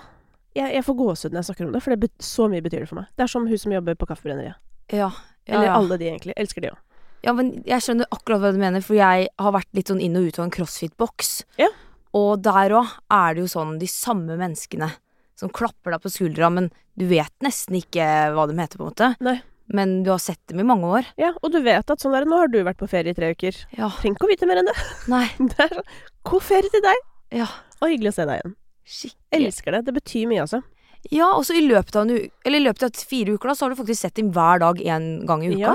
[0.54, 2.88] Jeg, jeg får gåsehud når jeg snakker om det, for det så mye betyr det
[2.88, 3.06] for meg.
[3.16, 4.54] Det er som hun som jobber på Kaffebrenneriet.
[4.92, 5.10] Ja.
[5.48, 6.32] ja, Eller alle de, egentlig.
[6.36, 6.78] Elsker de òg.
[7.26, 10.14] Ja, men jeg skjønner akkurat hva du mener, for jeg har vært litt sånn inn
[10.18, 11.32] og ut av en crossfit-boks.
[11.58, 11.72] Ja.
[12.16, 14.92] Og der òg er det jo sånn de samme menneskene
[15.36, 18.92] som klapper deg på skuldra, men du vet nesten ikke hva de heter, på en
[18.92, 19.10] måte.
[19.26, 19.40] Nei.
[19.66, 21.08] Men du har sett dem i mange år.
[21.18, 23.32] Ja, og du vet at sånn der Nå har du vært på ferie i tre
[23.34, 23.58] uker.
[23.74, 23.90] Ja.
[23.98, 24.76] Trenger ikke å vite mer enn det.
[25.10, 25.26] Nei.
[25.50, 25.90] Det er sånn
[26.30, 27.02] God ferie til deg!
[27.42, 27.50] Ja.
[27.82, 28.54] Og hyggelig å se deg igjen.
[28.86, 29.40] Skikkelig.
[29.40, 29.82] Elsker det.
[29.88, 30.62] Det betyr mye, altså.
[31.10, 33.74] Ja, og så i løpet av en i løpet av fire uker, da, så har
[33.74, 35.74] du faktisk sett dem hver dag én gang i uka.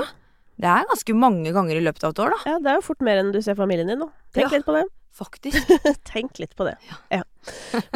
[0.60, 2.50] Det er ganske mange ganger i løpet av et år, da.
[2.50, 4.10] Ja, det er jo fort mer enn du ser familien din nå.
[4.34, 4.58] Tenk Ja.
[4.58, 4.84] litt på det.
[5.16, 5.72] Faktisk.
[6.12, 6.76] Tenk litt på det.
[7.10, 7.22] Ja.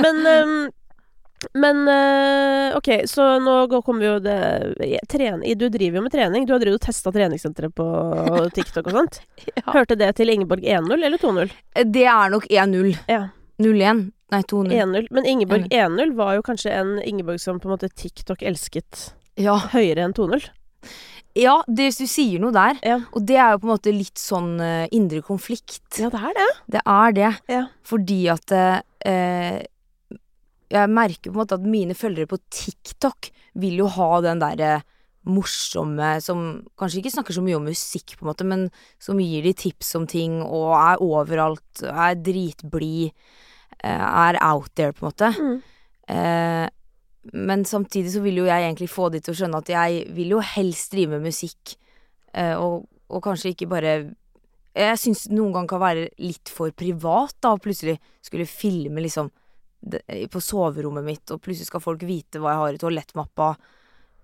[0.01, 0.57] Men um,
[1.55, 4.37] men eh, ok, så nå kommer jo det
[5.13, 6.47] tren, Du driver jo med trening.
[6.49, 7.87] Du har drevet og testa treningssenteret på
[8.57, 9.19] TikTok og sånt.
[9.53, 9.63] Ja.
[9.75, 11.53] Hørte det til Ingeborg 1-0 eller 2-0?
[11.93, 12.97] Det er nok 1-0.
[13.13, 13.27] Ja.
[13.63, 14.01] 0-1.
[14.33, 14.73] Nei, 2-0.
[14.81, 15.07] 1-0.
[15.15, 19.59] Men Ingeborg 1-0 var jo kanskje en Ingeborg som på en måte TikTok elsket Ja.
[19.77, 20.49] høyere enn 2-0.
[21.37, 22.81] Ja, det, du sier noe der.
[22.87, 22.99] Ja.
[23.13, 25.85] Og det er jo på en måte litt sånn uh, indre konflikt.
[26.01, 26.51] ja, det er det.
[26.77, 27.33] Det er det.
[27.53, 27.63] Ja.
[27.87, 29.63] Fordi at uh,
[30.73, 34.81] Jeg merker på en måte at mine følgere på TikTok vil jo ha den derre
[35.27, 36.43] morsomme som
[36.79, 38.67] kanskje ikke snakker så mye om musikk, på en måte, men
[39.03, 43.11] som gir de tips om ting og er overalt, er dritblid,
[43.83, 45.33] eh, er out there, på en måte.
[45.35, 45.57] Mm.
[47.37, 50.37] Men samtidig så vil jo jeg egentlig få de til å skjønne at jeg vil
[50.37, 51.75] jo helst drive med musikk,
[52.33, 53.97] eh, og, og kanskje ikke bare
[54.77, 59.31] Jeg syns noen ganger kan være litt for privat, da, å plutselig skulle filme liksom
[59.81, 63.47] det, på soverommet mitt, og plutselig skal folk vite hva jeg har i toalettmappa.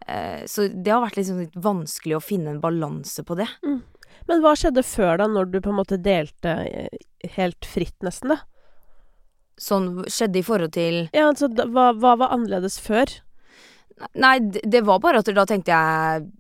[0.07, 3.49] Eh, så det har vært liksom litt vanskelig å finne en balanse på det.
[4.29, 7.05] Men hva skjedde før da, når du på en måte delte eh,
[7.37, 8.43] helt fritt, nesten, da?
[9.63, 13.11] Sånn skjedde i forhold til Ja, altså, da, hva, hva var annerledes før?
[14.19, 16.31] Nei, det, det var bare at da tenkte jeg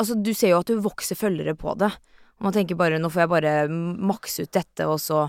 [0.00, 1.92] Altså, du ser jo at du vokser følgere på det.
[2.40, 5.26] Og man tenker bare nå får jeg bare makse ut dette, og så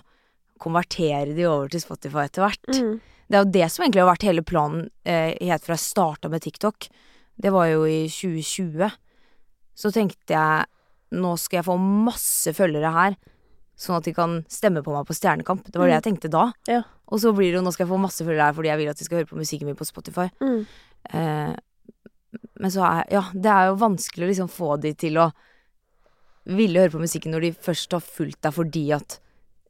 [0.64, 2.72] konvertere de over til Spotify etter hvert.
[2.72, 2.96] Mm.
[3.28, 6.32] Det er jo det som egentlig har vært hele planen eh, helt fra jeg starta
[6.34, 6.88] med TikTok.
[7.44, 8.98] Det var jo i 2020.
[9.78, 10.66] Så tenkte jeg
[11.14, 13.18] nå skal jeg få masse følgere her,
[13.84, 15.66] sånn at de kan stemme på meg på Stjernekamp.
[15.70, 16.02] Det var det Mm.
[16.02, 16.46] jeg tenkte da.
[16.68, 16.82] Ja.
[17.12, 18.90] Og så blir det jo nå skal jeg få masse følgere her fordi jeg vil
[18.90, 20.30] at de skal høre på musikken min på Spotify.
[20.42, 20.66] Mm.
[21.14, 21.56] Eh,
[22.60, 25.32] men så er Ja, det er jo vanskelig å liksom få de til å
[26.46, 29.20] ville høre på musikken når de først har fulgt deg fordi at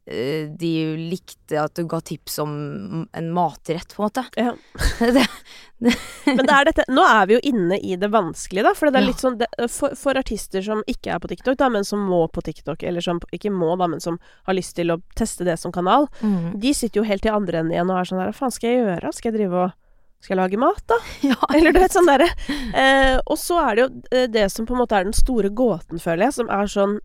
[0.04, 4.24] de likte at du ga tips om en matrett, på en måte.
[4.36, 4.52] Ja.
[4.98, 5.24] det,
[6.24, 8.74] Men det er dette, nå er vi jo inne i det vanskelige, da.
[8.76, 11.70] For det er litt sånn det, for, for artister som ikke er på TikTok, da,
[11.72, 14.92] men som må på TikTok, eller som ikke må, da, men som har lyst til
[14.94, 16.58] å teste det som kanal, mm.
[16.60, 18.70] de sitter jo helt i andre enden igjen og er sånn her Hva faen skal
[18.70, 19.14] jeg gjøre?
[19.16, 19.80] Skal jeg drive og
[20.24, 20.98] Skal jeg lage mat, da?
[21.30, 21.38] ja.
[21.56, 24.76] Eller du vet, sånn derre eh, Og så er det jo eh, det som på
[24.76, 27.00] en måte er den store gåten, føler jeg, som er sånn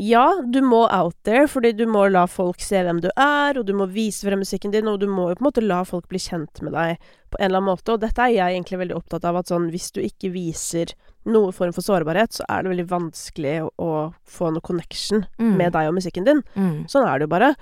[0.00, 3.66] Ja, du må out there, fordi du må la folk se hvem du er, og
[3.68, 6.06] du må vise frem musikken din, og du må jo på en måte la folk
[6.08, 6.96] bli kjent med deg
[7.30, 7.92] på en eller annen måte.
[7.92, 10.94] Og dette er jeg egentlig veldig opptatt av, at sånn hvis du ikke viser
[11.28, 13.90] noen form for sårbarhet, så er det veldig vanskelig å, å
[14.24, 15.56] få noe connection Mm.
[15.60, 16.40] med deg og musikken din.
[16.56, 16.86] Mm.
[16.88, 17.52] Sånn er det jo bare.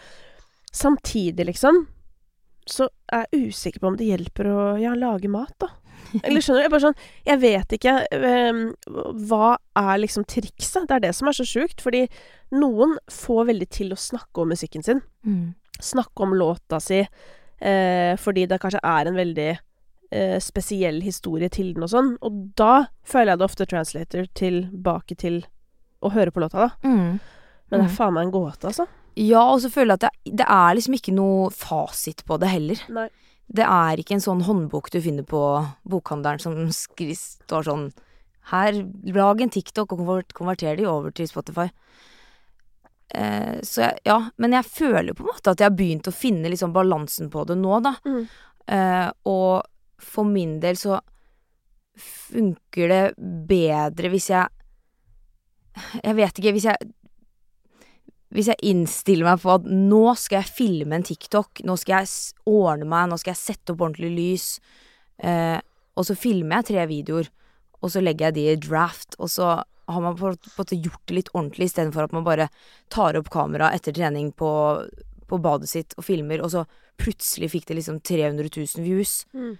[0.72, 1.86] Samtidig, liksom,
[2.68, 5.70] så er jeg usikker på om det hjelper å ja, lage mat, da.
[6.24, 6.64] Eller skjønner du?
[6.64, 8.60] Jeg, bare sånn, jeg vet ikke ehm,
[9.28, 10.86] Hva er liksom trikset?
[10.88, 11.80] Det er det som er så sjukt.
[11.84, 12.06] Fordi
[12.56, 15.02] noen får veldig til å snakke om musikken sin.
[15.26, 15.54] Mm.
[15.80, 17.02] Snakke om låta si.
[17.60, 22.12] Eh, fordi det kanskje er en veldig eh, spesiell historie til den og sånn.
[22.24, 25.42] Og da føler jeg det ofte translator tilbake til
[26.00, 26.88] å høre på låta, da.
[26.88, 27.18] Mm.
[27.68, 27.90] Men det Mm.
[27.90, 28.86] er faen meg en gåte, altså.
[29.18, 32.48] Ja, og så føler jeg at det, det er liksom ikke noe fasit på det
[32.48, 32.80] heller.
[32.88, 33.08] Nei.
[33.48, 35.40] Det er ikke en sånn håndbok du finner på
[35.88, 37.88] bokhandelen som står sånn
[38.48, 38.76] Her,
[39.12, 40.04] lag en TikTok og
[40.36, 41.66] konverter de over til Spotify.
[43.08, 46.14] Eh, så jeg, ja, men jeg føler på en måte at jeg har begynt å
[46.16, 47.94] finne liksom balansen på det nå, da.
[48.08, 48.22] Mm.
[48.68, 49.68] Eh, og
[50.00, 51.00] for min del så
[51.98, 53.02] funker det
[53.48, 54.54] bedre hvis jeg
[56.02, 56.88] Jeg vet ikke, hvis jeg
[58.34, 62.50] hvis jeg innstiller meg på at nå skal jeg filme en TikTok, nå skal jeg
[62.50, 64.46] ordne meg, nå skal jeg sette opp ordentlig lys,
[65.24, 65.56] eh,
[65.98, 67.30] og så filmer jeg tre videoer,
[67.78, 69.56] og så legger jeg de i draft, og så
[69.88, 72.50] har man på på gjort det litt ordentlig, istedenfor at man bare
[72.92, 74.50] tar opp kameraet etter trening på,
[75.26, 76.66] på badet sitt og filmer, og så
[77.00, 79.22] plutselig fikk det liksom 300 000 views.
[79.32, 79.56] Mm.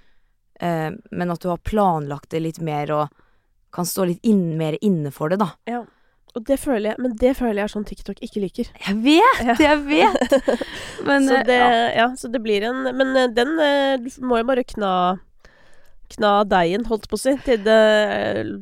[0.60, 3.22] Eh, men at du har planlagt det litt mer og
[3.72, 5.52] kan stå litt inn, mer inne for det, da.
[5.68, 5.84] Ja.
[6.36, 8.68] Og det føler jeg, men det føler jeg er sånn TikTok ikke liker.
[8.86, 9.40] Jeg vet!
[9.46, 9.54] Ja.
[9.64, 10.36] Jeg vet!
[11.08, 11.88] Men så eh, det, ja.
[11.94, 12.06] ja.
[12.18, 14.90] så det blir en Men eh, den eh, Du må jo bare kna
[16.08, 17.74] Kna deigen, holdt på å si, til, det,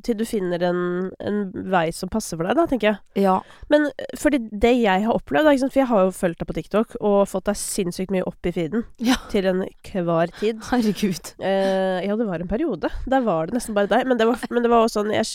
[0.03, 0.81] til du finner en,
[1.23, 1.37] en
[1.71, 3.23] vei som passer for deg, da, tenker jeg.
[3.23, 3.37] ja.
[3.71, 3.87] Men
[4.19, 7.21] fordi det jeg har opplevd, da, for jeg har jo fulgt deg på TikTok og
[7.31, 9.21] fått deg sinnssykt mye opp i feeden Ja.
[9.31, 10.59] til enhver tid.
[10.73, 11.33] Herregud.
[11.39, 12.91] Eh, ja, det var en periode.
[13.07, 14.11] Der var det nesten bare deg.
[14.11, 15.31] Men det var, men det var også sånn Jeg,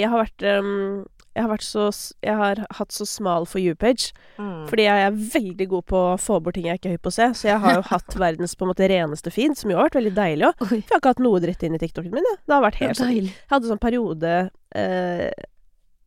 [0.00, 1.84] jeg har vært um, Jeg har, vært så,
[2.26, 4.10] jeg har hatt så smal for you-page.
[4.34, 4.64] Mm.
[4.66, 7.12] Fordi jeg er veldig god på å få bort ting jeg ikke er høy på
[7.12, 7.28] å se.
[7.38, 10.00] Så jeg har jo hatt verdens på en måte reneste feed, som jo har vært
[10.00, 10.64] veldig deilig òg.
[10.64, 12.26] For jeg har ikke hatt noe dritt inn i TikToken min.
[12.26, 12.34] Ja.
[12.42, 13.14] Det har vært helt sånn.
[13.14, 14.32] Jeg hadde sånn periode
[14.74, 15.28] eh,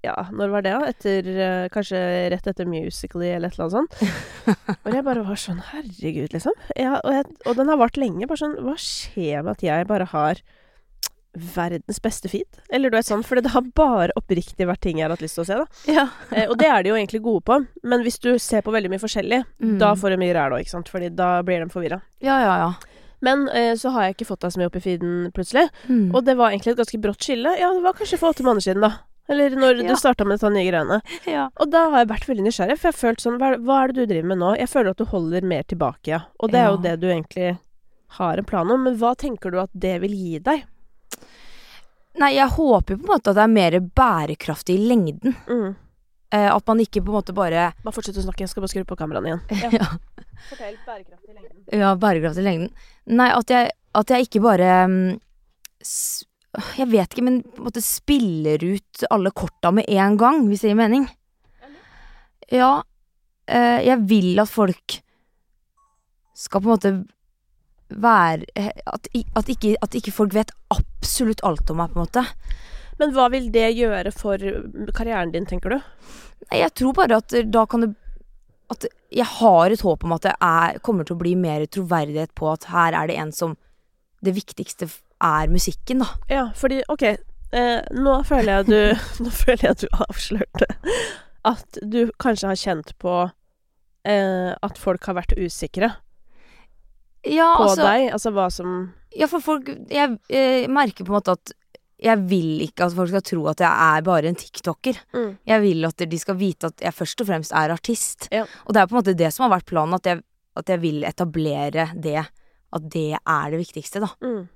[0.04, 0.90] Ja, når var det, da?
[0.92, 2.02] Etter eh, Kanskje
[2.34, 4.44] rett etter Musically eller et eller annet sånt.
[4.84, 6.60] Og jeg bare var sånn Herregud, liksom.
[6.76, 8.28] Jeg, og, jeg, og den har vart lenge.
[8.28, 10.44] Bare sånn Hva skjer med at jeg bare har
[11.34, 12.46] verdens beste feed?
[12.70, 15.36] Eller du vet sånn, for det har bare oppriktig vært ting jeg har hatt lyst
[15.40, 15.66] til å se, da.
[15.92, 16.08] Ja.
[16.34, 17.60] Eh, og det er de jo egentlig gode på.
[17.84, 19.78] Men hvis du ser på veldig mye forskjellig, Mm.
[19.80, 20.90] da får de mye ræl òg, ikke sant.
[20.90, 22.02] Fordi da blir de forvirra.
[22.22, 22.74] ja, ja, ja.
[23.24, 25.70] Men eh, så har jeg ikke fått deg så mye opp i feeden plutselig.
[25.88, 26.10] Mm.
[26.14, 27.54] Og det var egentlig et ganske brått skille.
[27.58, 28.90] Ja, det var kanskje for åtte måneder siden, da.
[29.32, 29.88] Eller når Ja.
[29.88, 30.98] du starta med dette nye greiene.
[31.32, 31.46] ja.
[31.56, 33.88] Og da har jeg vært veldig nysgjerrig, for jeg har følt sånn hva, hva er
[33.94, 34.50] det du driver med nå?
[34.60, 36.20] Jeg føler at du holder mer tilbake, ja.
[36.44, 37.58] Og det er jo det du egentlig
[38.20, 38.84] har en plan om.
[38.84, 40.66] Men hva tenker du at det vil gi deg?
[42.22, 45.34] Nei, jeg håper på en måte at det er mer bærekraftig i lengden.
[45.50, 45.72] Mm.
[46.34, 48.74] Eh, at man ikke på en måte bare Bare fortsett å snakke, jeg skal bare
[48.74, 49.42] skru på kameraene igjen.
[49.80, 49.88] Ja,
[50.50, 51.64] Fortell bærekraftig i lengden.
[51.80, 52.70] ja bærekraftig i lengden.
[53.18, 55.18] Nei, at jeg, at jeg ikke bare mm,
[55.84, 55.96] s
[56.78, 60.62] Jeg vet ikke, men på en måte spiller ut alle korta med en gang, hvis
[60.62, 61.08] det gir mening.
[62.54, 62.84] Ja,
[63.50, 65.00] eh, jeg vil at folk
[66.38, 66.92] skal på en måte
[68.02, 72.06] være eh, at, at, ikke, at ikke folk vet absolutt alt om meg, på en
[72.06, 72.26] måte.
[73.02, 74.42] Men hva vil det gjøre for
[74.96, 75.80] karrieren din, tenker du?
[76.50, 77.94] Nei, jeg tror bare at eh, da kan det
[78.74, 82.34] At jeg har et håp om at det er, kommer til å bli mer troverdighet
[82.36, 83.58] på at her er det en som
[84.24, 84.88] Det viktigste
[85.24, 86.08] er musikken, da.
[86.32, 88.80] Ja, fordi OK, eh, nå føler jeg du
[89.26, 90.72] Nå føler jeg at du avslørte
[91.44, 93.14] at du kanskje har kjent på
[94.08, 95.92] eh, at folk har vært usikre
[97.24, 98.10] Ja, på altså, deg.
[98.16, 98.72] Altså hva som
[99.14, 101.54] ja, for folk Jeg jeg, merker på en måte at
[102.04, 104.98] jeg vil ikke at folk skal tro at jeg er bare en tiktoker.
[105.16, 105.30] mm.
[105.48, 108.28] Jeg vil at de skal vite at jeg først og fremst er artist.
[108.34, 108.44] Ja.
[108.68, 110.20] Og det er på en måte det som har vært planen, at jeg,
[110.60, 112.26] at jeg vil etablere det.
[112.74, 114.10] At det er det viktigste, da.
[114.20, 114.50] Mm.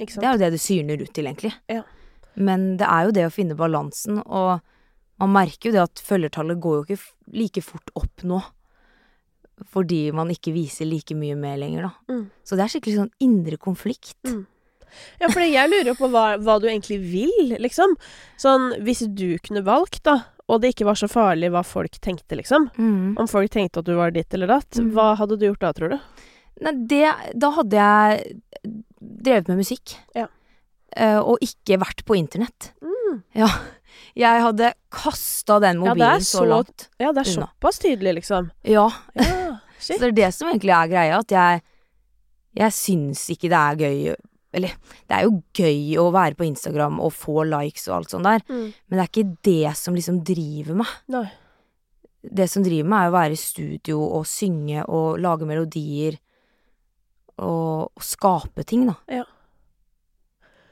[0.00, 1.52] Det er jo det det syrner ut til, egentlig.
[1.70, 1.84] Ja.
[2.34, 4.58] Men det er jo det å finne balansen, og
[5.20, 8.40] man merker jo det at følgertallet går jo ikke like fort opp nå.
[9.68, 11.92] Fordi man ikke viser like mye med lenger, da.
[12.14, 12.30] Mm.
[12.44, 14.16] Så det er skikkelig sånn indre konflikt.
[14.26, 14.46] Mm.
[15.20, 17.92] Ja, for jeg lurer jo på hva, hva du egentlig vil, liksom.
[18.40, 20.16] Sånn, hvis du kunne valgt, da,
[20.50, 22.70] og det ikke var så farlig hva folk tenkte, liksom.
[22.74, 23.14] Mm.
[23.20, 24.90] Om folk tenkte at du var ditt eller datt, Mm.
[24.96, 25.98] hva hadde du gjort da, tror du?
[26.60, 28.34] Nei, det Da hadde jeg
[29.00, 29.94] drevet med musikk.
[30.16, 30.26] Ja.
[30.96, 32.72] Eh, og ikke vært på internett.
[32.82, 33.22] Mm.
[33.34, 33.46] Ja.
[34.18, 36.88] Jeg hadde kasta den Ja, mobilen så, så- langt.
[36.98, 38.50] Ja, det er såpass tydelig, liksom.
[38.64, 38.88] Ja.
[39.14, 41.62] Ja, Så det er det som egentlig er greia, at jeg
[42.56, 44.14] Jeg syns ikke det er gøy
[44.52, 44.72] Eller,
[45.08, 48.40] det er jo gøy å være på Instagram og få likes og alt sånt der,
[48.50, 48.72] Mm.
[48.88, 50.88] men det er ikke det som liksom driver meg.
[51.08, 51.30] Nei.
[52.22, 56.18] Det som driver meg, er å være i studio og synge og lage melodier
[57.38, 58.96] og, og skape ting, da.
[59.08, 59.24] Ja,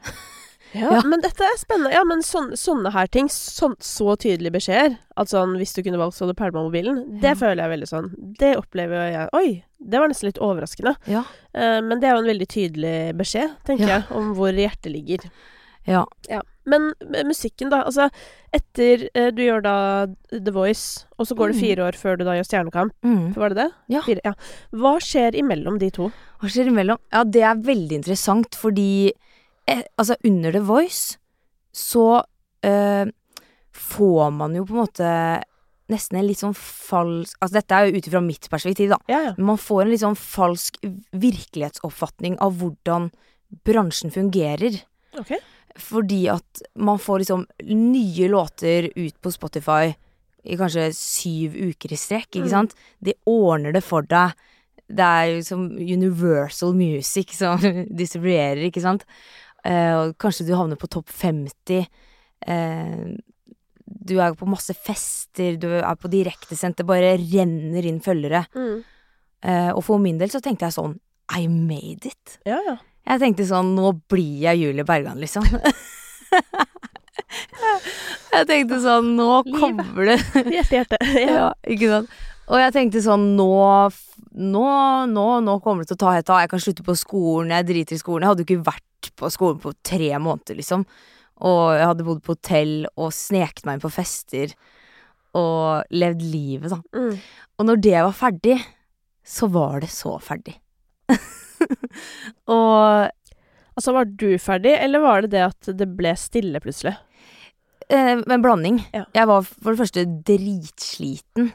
[0.75, 1.01] Ja.
[1.07, 1.93] men dette er spennende.
[1.95, 5.99] Ja, men sån, sånne her ting, sånn, så tydelige beskjeder, at sånn hvis du kunne
[6.01, 7.35] valgt så hadde du pælma mobilen, det Ja.
[7.41, 10.97] føler jeg veldig sånn Det opplever jeg Oi, det var nesten litt overraskende.
[11.07, 11.25] Ja.
[11.55, 13.99] Uh, men det er jo en veldig tydelig beskjed, tenker Ja.
[14.03, 15.31] jeg, om hvor hjertet ligger.
[15.87, 16.05] Ja.
[16.29, 16.43] Ja.
[16.67, 16.93] Men
[17.25, 17.85] musikken, da.
[17.85, 18.11] Altså,
[18.53, 19.75] etter uh, du gjør da
[20.31, 21.61] The Voice, og så går det Mm.
[21.63, 23.35] fire år før du da gjør Stjernekamp, Mm.
[23.35, 23.71] var det det?
[23.89, 24.03] Ja.
[24.03, 24.35] Fire, ja.
[24.73, 26.13] Hva skjer imellom de to?
[26.43, 26.99] Hva skjer imellom?
[27.13, 29.13] Ja, det er veldig interessant, fordi
[29.99, 31.19] altså, under The Voice
[31.75, 32.05] så
[32.67, 33.05] eh,
[33.73, 35.11] får man jo på en måte
[35.89, 38.99] nesten en litt sånn falsk Altså, dette er jo ut ifra mitt perspektiv, da.
[39.09, 39.35] Ja, ja.
[39.39, 40.81] Men man får en litt sånn falsk
[41.39, 43.11] virkelighetsoppfatning av hvordan
[43.65, 44.81] bransjen fungerer.
[45.19, 45.39] Okay.
[45.79, 49.95] Fordi at man får liksom nye låter ut på Spotify
[50.49, 52.51] i kanskje syv uker i strekk, ikke Mm.
[52.53, 52.75] sant?
[53.05, 54.33] De ordner det for deg.
[54.89, 57.59] Det er jo som Universal Music som
[58.03, 59.05] distribuerer, ikke sant?
[59.69, 61.89] Eh, og kanskje du havner på topp 50.
[62.49, 63.03] Eh,
[63.89, 68.45] du er på masse fester, du er på direktesendt, det bare renner inn følgere.
[68.57, 68.79] Mm.
[69.45, 70.97] Eh, og for min del så tenkte jeg sånn
[71.39, 72.39] I made it.
[72.49, 72.79] Ja, ja.
[73.09, 75.45] Jeg tenkte sånn, nå blir jeg Julie Bergan, liksom.
[78.35, 80.19] jeg tenkte sånn, nå kommer det
[80.57, 80.99] Hjerte, hjerte.
[81.23, 81.31] Ja.
[81.31, 82.19] Ja, ikke sant.
[82.49, 83.49] Og jeg tenkte sånn, nå,
[84.33, 84.67] nå,
[85.13, 86.43] nå, nå kommer det til å ta helt av.
[86.45, 88.25] Jeg kan slutte på skolen, jeg driter i skolen.
[88.25, 88.88] Jeg hadde jo ikke vært
[89.19, 90.87] på skolen på tre måneder, liksom.
[91.47, 94.55] Og jeg hadde bodd på hotell og sneket meg inn på fester.
[95.39, 96.81] Og levd livet, da.
[96.97, 97.21] Mm.
[97.59, 98.57] Og når det var ferdig,
[99.23, 100.57] så var det så ferdig.
[102.57, 103.15] og
[103.79, 106.97] Altså, var du ferdig, eller var det det at det ble stille plutselig?
[107.89, 108.83] eh, en blanding.
[108.93, 109.05] Ja.
[109.15, 111.53] Jeg var for det første dritsliten.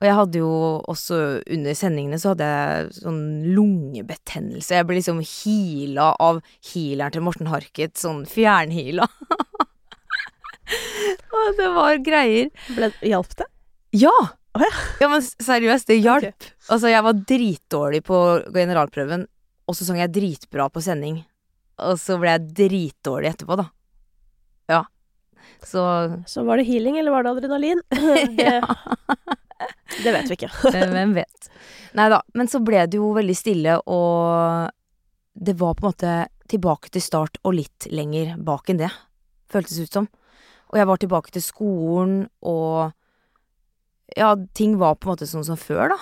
[0.00, 0.52] Og jeg hadde jo
[0.90, 1.18] også
[1.54, 3.20] under sendingene så hadde jeg sånn
[3.54, 4.74] lungebetennelse.
[4.74, 6.40] Jeg ble liksom heala av
[6.72, 9.06] healeren til Morten Harket, sånn fjernheala.
[11.36, 12.50] og det var greier.
[12.74, 13.46] Ble, hjalp det?
[13.94, 14.14] Ja!
[14.54, 14.72] Oh, ja.
[15.02, 16.48] Ja, men seriøst, det hjalp.
[16.70, 18.18] Altså, jeg var dritdårlig på
[18.54, 19.24] generalprøven,
[19.66, 21.22] og så sang jeg dritbra på sending.
[21.82, 23.68] Og så ble jeg dritdårlig etterpå, da.
[24.70, 24.82] Ja.
[25.66, 25.82] Så
[26.30, 27.82] Så var det healing, eller var det adrenalin?
[28.38, 28.60] Det,
[30.02, 30.50] det vet vi ikke.
[30.94, 31.50] hvem vet.
[31.98, 32.20] Nei da.
[32.34, 34.70] Men så ble det jo veldig stille, og
[35.34, 36.16] det var på en måte
[36.50, 38.90] tilbake til start og litt lenger bak enn det,
[39.50, 40.10] føltes ut som.
[40.72, 42.92] Og jeg var tilbake til skolen, og
[44.18, 46.00] ja, ting var på en måte sånn som før, da.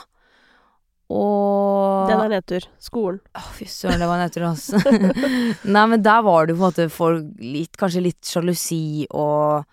[1.12, 2.64] Og Den er nedtur.
[2.80, 3.20] Skolen.
[3.36, 4.80] Å, fy søren, det var nedtur, altså.
[5.74, 9.68] Nei, men der var det på en måte for litt, kanskje litt sjalusi og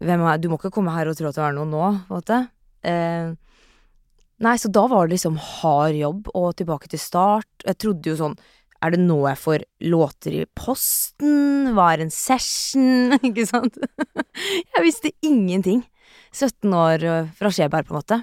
[0.00, 2.14] Hvem er Du må ikke komme her og tro at du er noe nå, på
[2.16, 2.38] en måte.
[2.86, 3.32] Eh,
[4.40, 7.50] nei, så da var det liksom hard jobb og tilbake til start.
[7.66, 8.38] Jeg trodde jo sånn
[8.80, 11.74] Er det nå jeg får låter i posten?
[11.76, 13.12] Hva er en session?
[13.28, 13.76] Ikke sant?
[14.74, 15.84] jeg visste ingenting.
[16.32, 18.20] 17 år øh, fra Skjeberg, på en måte.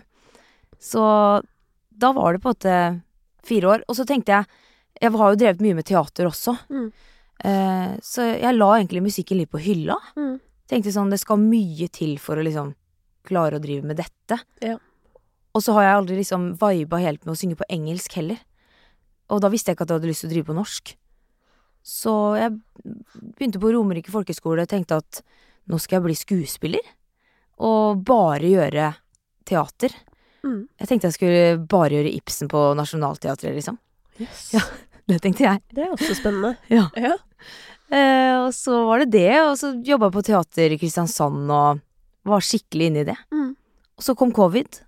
[0.80, 1.04] Så
[1.92, 2.80] da var det på en måte
[3.46, 3.86] fire år.
[3.88, 4.64] Og så tenkte jeg
[4.98, 6.56] Jeg har jo drevet mye med teater også.
[6.74, 6.90] Mm.
[7.46, 9.98] Eh, så jeg la egentlig musikken litt på hylla.
[10.18, 10.40] Mm.
[10.68, 12.74] Tenkte sånn Det skal mye til for å liksom
[13.28, 14.40] klare å drive med dette.
[14.64, 14.78] Ja.
[15.58, 18.40] Og så har jeg aldri liksom viba helt med å synge på engelsk heller.
[19.34, 20.94] Og da visste jeg ikke at jeg hadde lyst til å drive på norsk.
[21.88, 22.56] Så jeg
[23.38, 25.22] begynte på Romerike folkehøgskole og tenkte at
[25.68, 26.94] nå skal jeg bli skuespiller.
[27.64, 28.92] Og bare gjøre
[29.48, 29.96] teater.
[30.46, 30.68] Mm.
[30.80, 33.80] Jeg tenkte jeg skulle bare gjøre Ibsen på Nationaltheatret, liksom.
[34.22, 34.50] Yes.
[34.56, 34.64] Ja.
[35.08, 35.62] Det tenkte jeg.
[35.72, 36.58] Det er også spennende.
[36.78, 36.90] Ja.
[37.00, 37.16] Ja.
[37.88, 41.80] Eh, og så var det det, og så jobba jeg på teater i Kristiansand og
[42.30, 43.18] var skikkelig inne i det.
[43.34, 43.56] Mm.
[43.98, 44.82] Og så kom covid,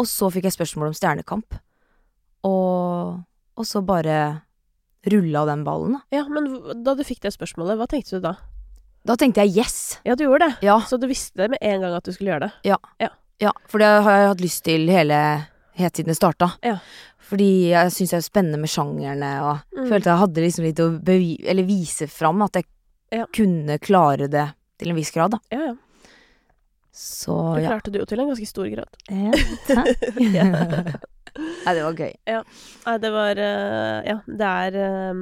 [0.00, 1.54] og så fikk jeg spørsmål om Stjernekamp.
[2.46, 3.22] Og,
[3.56, 4.18] og så bare
[5.06, 6.00] rulla den ballen, da.
[6.18, 6.48] ja, men
[6.84, 8.34] da du fikk det spørsmålet, hva tenkte du da?
[9.06, 9.76] Da tenkte jeg yes!
[10.06, 10.56] Ja, du gjorde det.
[10.66, 12.52] Ja, Så du visste med en gang at du skulle gjøre det.
[13.38, 15.18] ja for det har jeg hatt lyst til hele
[15.76, 16.48] helt siden det starta.
[16.64, 16.78] Ja.
[17.26, 19.88] Fordi jeg syns det er spennende med sjangerne, og Mm.
[19.90, 22.64] følte jeg hadde liksom litt å vise fram at jeg
[23.12, 23.26] Ja.
[23.32, 25.38] kunne klare det til en viss grad, da.
[25.52, 25.74] Ja, ja.
[26.96, 27.74] Så Det ja.
[27.74, 28.96] klarte du jo til en ganske stor grad.
[29.12, 29.32] ja.
[29.68, 31.04] takk.
[31.36, 32.12] Nei, det var gøy.
[32.86, 35.18] Nei, det var eh, Ja, det er eh,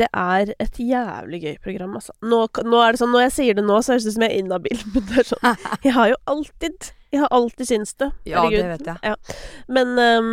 [0.00, 2.14] Det er et jævlig gøy program, altså.
[2.26, 4.24] Nå, nå er det sånn, Når jeg sier det nå, så høres det ut som
[4.26, 7.94] jeg er inhabil, men det er sånn Jeg har jo alltid Jeg har alltid syntes
[8.02, 8.10] det.
[8.32, 8.58] Ja, Herregud.
[8.58, 9.38] det vet jeg.
[9.78, 10.28] Men um,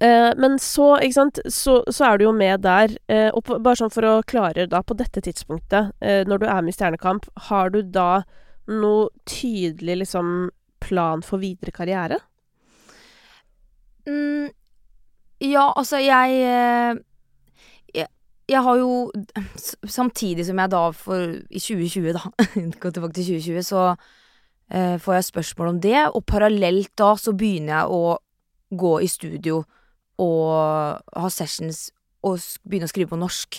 [0.00, 2.94] eh, men så, ikke sant, så, så er du jo med der.
[3.10, 6.46] eh, og på, bare sånn for å klare da, på dette tidspunktet, eh, når du
[6.46, 8.22] er med i Stjernekamp, har du da
[8.70, 10.50] noe tydelig liksom
[10.82, 12.18] plan for videre karriere?
[14.06, 14.50] Mm,
[15.42, 16.96] ja, altså, jeg, eh,
[17.94, 18.06] jeg
[18.48, 19.12] Jeg har jo
[19.86, 22.20] Samtidig som jeg da for I 2020, da,
[22.90, 23.94] tilbake til 2020, så
[24.70, 28.18] eh, får jeg spørsmål om det, og parallelt da så begynner jeg å
[28.76, 29.62] gå i studio
[30.18, 31.90] og ha sessions
[32.22, 33.58] og begynne å skrive på norsk.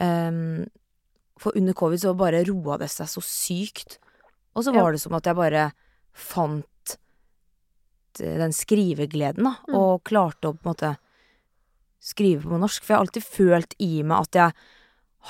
[0.00, 0.68] Um,
[1.40, 3.98] for under covid så bare roa det seg så sykt.
[4.56, 4.82] Og så Ja.
[4.82, 5.72] var det som at jeg bare
[6.12, 6.66] fant
[8.20, 9.74] eh, den skrivegleden, da, Mm.
[9.74, 10.96] og klarte å på en måte
[12.00, 12.82] skrive på norsk.
[12.82, 14.52] For jeg har alltid følt i meg at jeg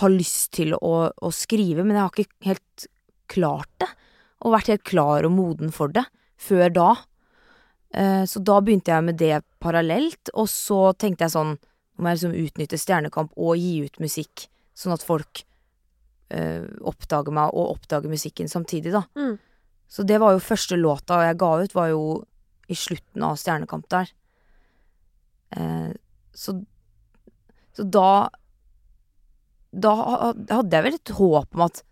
[0.01, 2.87] har lyst til å, å skrive, men jeg har ikke helt
[3.29, 3.89] klart det.
[4.43, 6.07] Og vært helt klar og moden for det
[6.39, 6.97] før da.
[7.93, 11.59] Eh, så da begynte jeg med det parallelt, og så tenkte jeg sånn
[12.01, 15.43] Nå må jeg liksom utnytte Stjernekamp og gi ut musikk, sånn at folk
[16.31, 19.05] eh, oppdage meg og oppdage musikken samtidig, da.
[19.19, 19.39] Mm.
[19.91, 22.03] Så det var jo første låta jeg ga ut, var jo
[22.71, 24.13] i slutten av Stjernekamp der.
[25.57, 25.91] Eh,
[26.33, 26.55] så,
[27.75, 28.31] så da
[29.71, 29.91] Da
[30.51, 31.83] hadde jeg vel et håp om at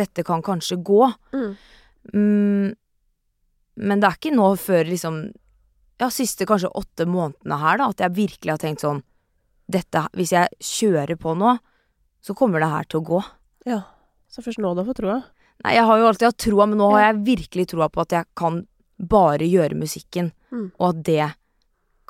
[0.00, 1.02] dette kan kanskje gå.
[1.36, 1.50] Mm.
[2.14, 2.68] Mm,
[3.76, 5.22] men det er ikke nå før liksom
[6.00, 9.02] Ja, siste kanskje åtte månedene her, da, at jeg virkelig har tenkt sånn
[9.70, 11.58] Dette, hvis jeg kjører på nå,
[12.24, 13.20] så kommer det her til å gå.
[13.66, 13.82] Ja.
[14.30, 15.18] Så først nå du har fått troa?
[15.64, 18.14] Nei, jeg har jo alltid hatt troa, men nå har jeg virkelig troa på at
[18.16, 18.62] jeg kan
[18.98, 20.72] bare gjøre musikken, Mm.
[20.80, 21.34] og at det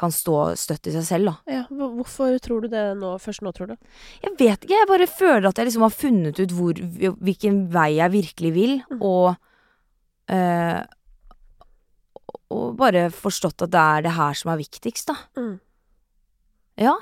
[0.00, 1.34] kan stå støtt i seg selv, da.
[1.52, 1.64] Ja.
[1.68, 3.76] Hvorfor tror du det nå, først nå, tror du?
[4.22, 6.72] Jeg vet ikke, jeg bare føler at jeg liksom har funnet ut hvor,
[7.20, 9.02] hvilken vei jeg virkelig vil, Mm.
[9.02, 9.36] og
[10.30, 10.86] øh,
[12.50, 15.14] Og bare forstått at det er det her som er viktigst, da.
[15.38, 15.60] Mm.
[16.80, 16.96] Ja.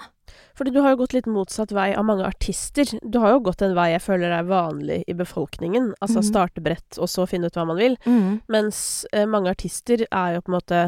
[0.58, 2.84] Fordi du har jo gått litt motsatt vei av mange artister.
[3.06, 5.92] Du har jo gått en vei jeg føler er vanlig i befolkningen.
[6.02, 6.26] Altså Mhm.
[6.28, 7.96] starte bredt, og så finne ut hva man vil.
[8.04, 8.40] Mm.
[8.48, 10.80] Mens eh, mange artister er jo på en måte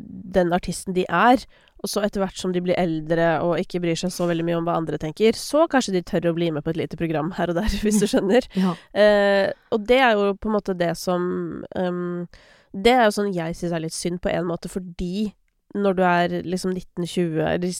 [0.00, 1.44] den artisten de er.
[1.82, 4.56] Og så etter hvert som de blir eldre og ikke bryr seg så veldig mye
[4.58, 7.32] om hva andre tenker, så kanskje de tør å bli med på et lite program
[7.36, 8.42] her og der, hvis du skjønner.
[8.56, 8.74] Ja.
[8.94, 12.28] Eh, og det er jo på en måte det som um,
[12.74, 15.32] Det er jo sånn jeg syns er litt synd på en måte, fordi
[15.76, 17.76] når du er liksom 19-20, eller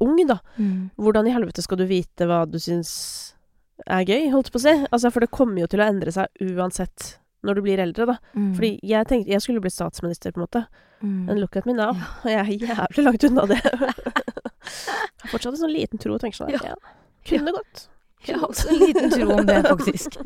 [0.00, 0.90] ung, da, Mm.
[0.96, 3.34] hvordan i helvete skal du vite hva du syns
[3.86, 4.74] er gøy, holdt på å si?
[4.92, 8.16] Altså, for det kommer jo til å endre seg uansett når du blir eldre, da.
[8.36, 8.50] Mm.
[8.58, 10.64] Fordi jeg tenkte jeg skulle bli statsminister, på en måte.
[11.02, 11.30] mm.
[11.30, 11.94] And look at me now.
[12.28, 12.44] Ja.
[12.50, 13.60] Jeg er jævlig langt unna det.
[13.64, 16.74] jeg har fortsatt en sånn liten tro og tenker sånn ja.
[17.26, 17.86] Kunne gått.
[18.26, 20.18] Jeg har også en liten tro om det, faktisk.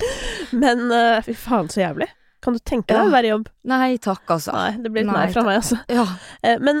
[0.62, 2.08] Men uh, fy faen, så jævlig.
[2.48, 3.04] Kan du tenke deg Ja.
[3.04, 3.48] å være i jobb?
[3.68, 4.54] Nei takk, altså.
[4.56, 5.76] Nei, det blir et Nei, nei fra meg, altså.
[5.92, 6.06] Ja.
[6.40, 6.78] Eh, men,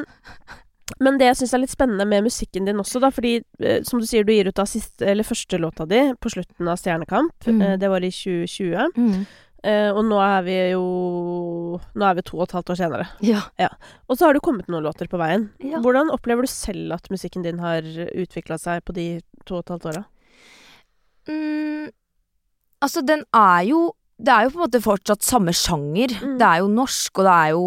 [1.04, 4.00] men det jeg syns er litt spennende med musikken din også, da, fordi eh, som
[4.00, 7.36] du sier, du gir ut av siste, eller første låta di på slutten av Stjernekamp.
[7.44, 7.60] Mm.
[7.60, 8.96] Eh, det var i 2020.
[8.96, 9.26] Mm.
[9.58, 10.82] Uh, og nå er vi jo
[11.98, 13.08] Nå er vi to og et halvt år senere.
[13.26, 13.40] Ja.
[14.06, 15.48] Og så har det kommet noen låter på veien.
[15.58, 15.82] Ja.
[15.82, 19.08] Hvordan opplever du selv at musikken din har utvikla seg på de
[19.44, 20.04] to og et halvt åra?
[21.28, 21.90] Mm,
[22.80, 23.82] altså, den er jo
[24.18, 26.14] Det er jo på en måte fortsatt samme sjanger.
[26.18, 26.36] Mm.
[26.40, 27.64] Det er jo norsk, og det er jo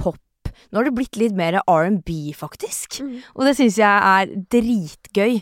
[0.00, 0.20] pop.
[0.72, 3.02] Nå har det blitt litt mer R&B, faktisk.
[3.36, 5.40] Og det syns jeg er dritgøy.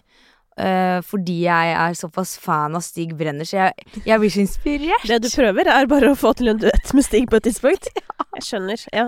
[0.53, 5.07] Uh, fordi jeg er såpass fan av Stig Brenner, så jeg, jeg blir så inspirert.
[5.09, 7.89] Det du prøver, er bare å få til en duett med Stig på et tidspunkt?
[8.37, 8.83] Jeg skjønner.
[8.97, 9.07] Ja.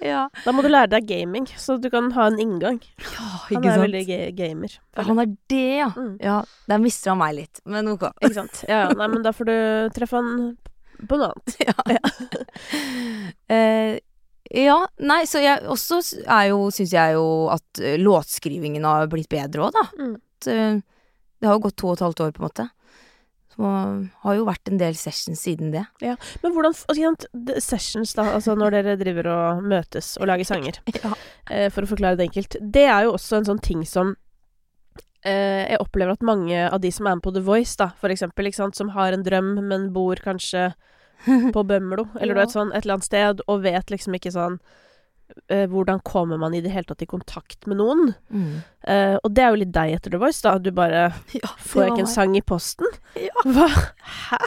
[0.00, 2.78] Ja, Da må du lære deg gaming, så du kan ha en inngang.
[3.02, 3.82] ja Han er sant?
[3.84, 4.76] veldig ga gamer.
[4.96, 5.88] Han er det, ja.
[5.94, 6.14] Mm.
[6.24, 6.36] Ja,
[6.70, 8.06] Der mister han meg litt, men ok.
[8.22, 8.62] Ikke sant.
[8.66, 8.94] Ja, ja.
[8.96, 9.56] Nei, men da får du
[9.94, 10.56] treffe han
[11.08, 12.50] på noe annet.
[13.50, 13.98] Eh,
[14.50, 14.76] ja,
[15.06, 17.24] nei, så jeg også er jo, syns jeg jo
[17.54, 19.84] at eh, låtskrivingen har blitt bedre òg, da.
[19.98, 20.14] Mm.
[20.18, 20.80] At, eh,
[21.40, 22.66] det har jo gått to og et halvt år, på en måte.
[23.50, 23.70] Så
[24.24, 25.84] har jo vært en del sessions siden det.
[26.00, 27.28] Men hvordan altså,
[27.62, 31.10] Sessions, da, altså når dere driver og møtes og lager sanger, Ja.
[31.50, 34.14] uh, for å forklare det enkelt, det er jo også en sånn ting som
[35.24, 38.48] jeg opplever at mange av de som er med på The Voice, da, for eksempel,
[38.54, 40.70] som har en drøm, men bor kanskje
[41.54, 42.44] på Bømlo, eller du Ja.
[42.46, 44.60] vet sånn, et eller annet sted, og vet liksom ikke sånn
[45.48, 48.14] eh, hvordan kommer man i det hele tatt i kontakt med noen?
[48.32, 48.62] Mm.
[48.88, 50.56] Eh, og det er jo litt deg etter The Voice, da.
[50.58, 52.88] Du bare Ja, Får jeg ikke en sang i posten?
[53.20, 53.44] Ja.
[53.44, 53.68] Hva?
[54.30, 54.40] Hæ?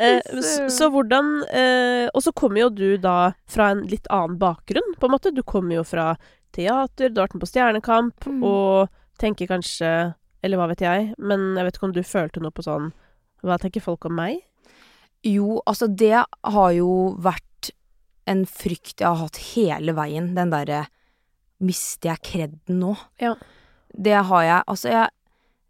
[0.00, 4.38] Eh, så, så hvordan eh, Og så kommer jo du da fra en litt annen
[4.40, 5.34] bakgrunn, på en måte.
[5.36, 6.14] Du kommer jo fra
[6.56, 8.40] teater, du har vært med på Stjernekamp, Mm.
[8.46, 8.88] og
[9.20, 9.90] tenker kanskje
[10.40, 12.90] Eller hva vet jeg, men jeg vet ikke om du følte noe på sånn
[13.44, 14.40] Hva tenker folk om meg?
[15.26, 16.90] Jo, altså det har jo
[17.20, 17.72] vært
[18.30, 20.30] en frykt jeg har hatt hele veien.
[20.36, 20.86] Den derre
[21.60, 22.94] Mister jeg kredden nå?
[23.20, 23.34] Ja.
[23.92, 24.62] Det har jeg.
[24.64, 25.10] Altså, jeg,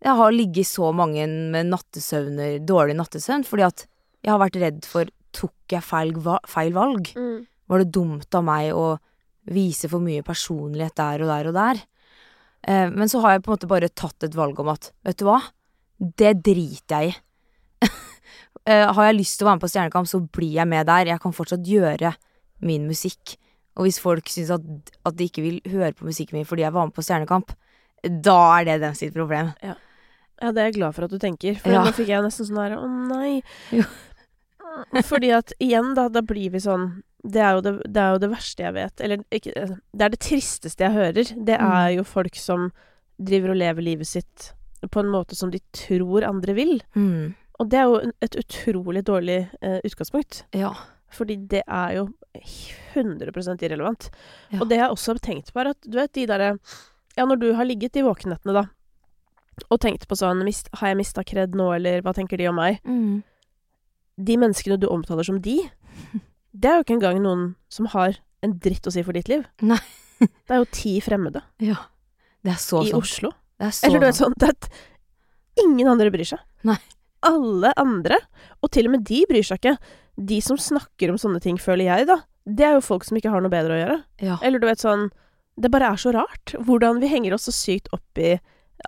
[0.07, 3.87] jeg har ligget så mange med nattesøvner, dårlig nattesøvn, fordi at
[4.23, 6.17] jeg har vært redd for Tok jeg feil,
[6.51, 7.13] feil valg?
[7.71, 8.97] Var det dumt av meg å
[9.55, 11.83] vise for mye personlighet der og der og der?
[12.69, 15.21] Eh, men så har jeg på en måte bare tatt et valg om at, vet
[15.21, 15.41] du hva,
[15.99, 17.19] det driter jeg i.
[18.69, 21.13] eh, har jeg lyst til å være med på Stjernekamp, så blir jeg med der.
[21.15, 22.15] Jeg kan fortsatt gjøre
[22.67, 23.37] min musikk.
[23.79, 24.65] Og hvis folk syns at,
[25.09, 27.55] at de ikke vil høre på musikken min fordi jeg var med på Stjernekamp,
[28.05, 29.53] da er det dem sitt problem.
[29.65, 29.77] Ja,
[30.41, 31.83] det er jeg glad for at du tenker, for Ja.
[31.85, 33.43] nå fikk jeg nesten sånn her Å nei.
[33.77, 33.85] Jo.
[35.05, 38.19] Fordi at igjen, da, da blir vi sånn det er, jo det, det er jo
[38.23, 39.01] det verste jeg vet.
[39.05, 39.53] Eller ikke
[39.93, 41.35] Det er det tristeste jeg hører.
[41.45, 41.73] Det Mm.
[41.73, 42.71] er jo folk som
[43.21, 44.53] driver og lever livet sitt
[44.91, 46.81] på en måte som de tror andre vil.
[46.97, 47.35] Mm.
[47.61, 50.45] Og det er jo et utrolig dårlig eh, utgangspunkt.
[50.57, 50.73] Ja.
[51.13, 52.07] Fordi det er jo
[52.95, 54.09] 100% irrelevant.
[54.51, 54.61] Ja.
[54.63, 56.59] Og det jeg også har tenkt på, er at du vet de derre
[57.19, 58.63] Ja, når du har ligget i våkenettene, da,
[59.69, 62.55] og tenkt på sånn mist, Har jeg mista kred nå, eller hva tenker de om
[62.57, 62.79] meg?
[62.87, 63.23] Mm.
[64.25, 65.59] De menneskene du omtaler som de,
[66.53, 67.43] det er jo ikke engang noen
[67.73, 69.45] som har en dritt å si for ditt liv.
[69.63, 69.81] Nei.
[70.21, 71.79] Det er jo ti fremmede ja.
[72.45, 72.99] Det er så i sant.
[73.01, 73.31] Oslo.
[73.57, 74.67] Det er så Eller du vet sånn at
[75.63, 76.43] Ingen andre bryr seg.
[76.69, 76.77] Nei.
[77.27, 78.17] Alle andre,
[78.65, 79.75] og til og med de bryr seg ikke.
[80.17, 83.33] De som snakker om sånne ting, føler jeg, da, det er jo folk som ikke
[83.33, 83.97] har noe bedre å gjøre.
[84.25, 84.39] Ja.
[84.47, 85.09] Eller du vet sånn
[85.61, 88.39] Det bare er så rart hvordan vi henger oss så sykt opp i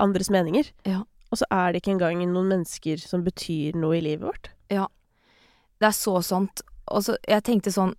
[0.00, 0.70] andres meninger.
[0.88, 1.02] Ja.
[1.32, 4.52] Og så er det ikke engang noen mennesker som betyr noe i livet vårt.
[4.72, 4.86] Ja.
[5.80, 6.62] Det er så sant.
[6.90, 7.92] Altså, jeg tenkte sånn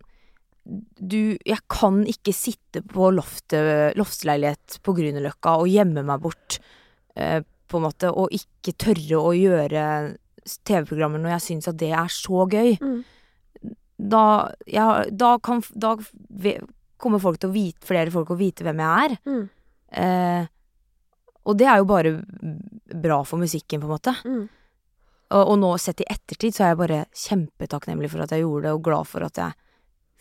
[0.65, 6.59] Du, jeg kan ikke sitte på loftet, loftsleilighet på Grünerløkka og gjemme meg bort,
[7.15, 9.83] eh, på en måte, og ikke tørre å gjøre
[10.63, 12.77] TV-programmer når jeg syns at det er så gøy.
[13.99, 14.23] Da,
[14.67, 15.97] ja, da kan Da
[16.97, 19.17] kommer folk til å vite, flere folk å vite hvem jeg er.
[19.27, 19.43] Mm.
[19.91, 20.47] Eh,
[21.43, 22.11] Og det er jo bare
[23.03, 24.13] bra for musikken, på en måte.
[24.23, 24.47] Mm.
[25.33, 28.67] Og, og nå sett i ettertid så er jeg bare kjempetakknemlig for at jeg gjorde
[28.67, 29.55] det, og glad for at jeg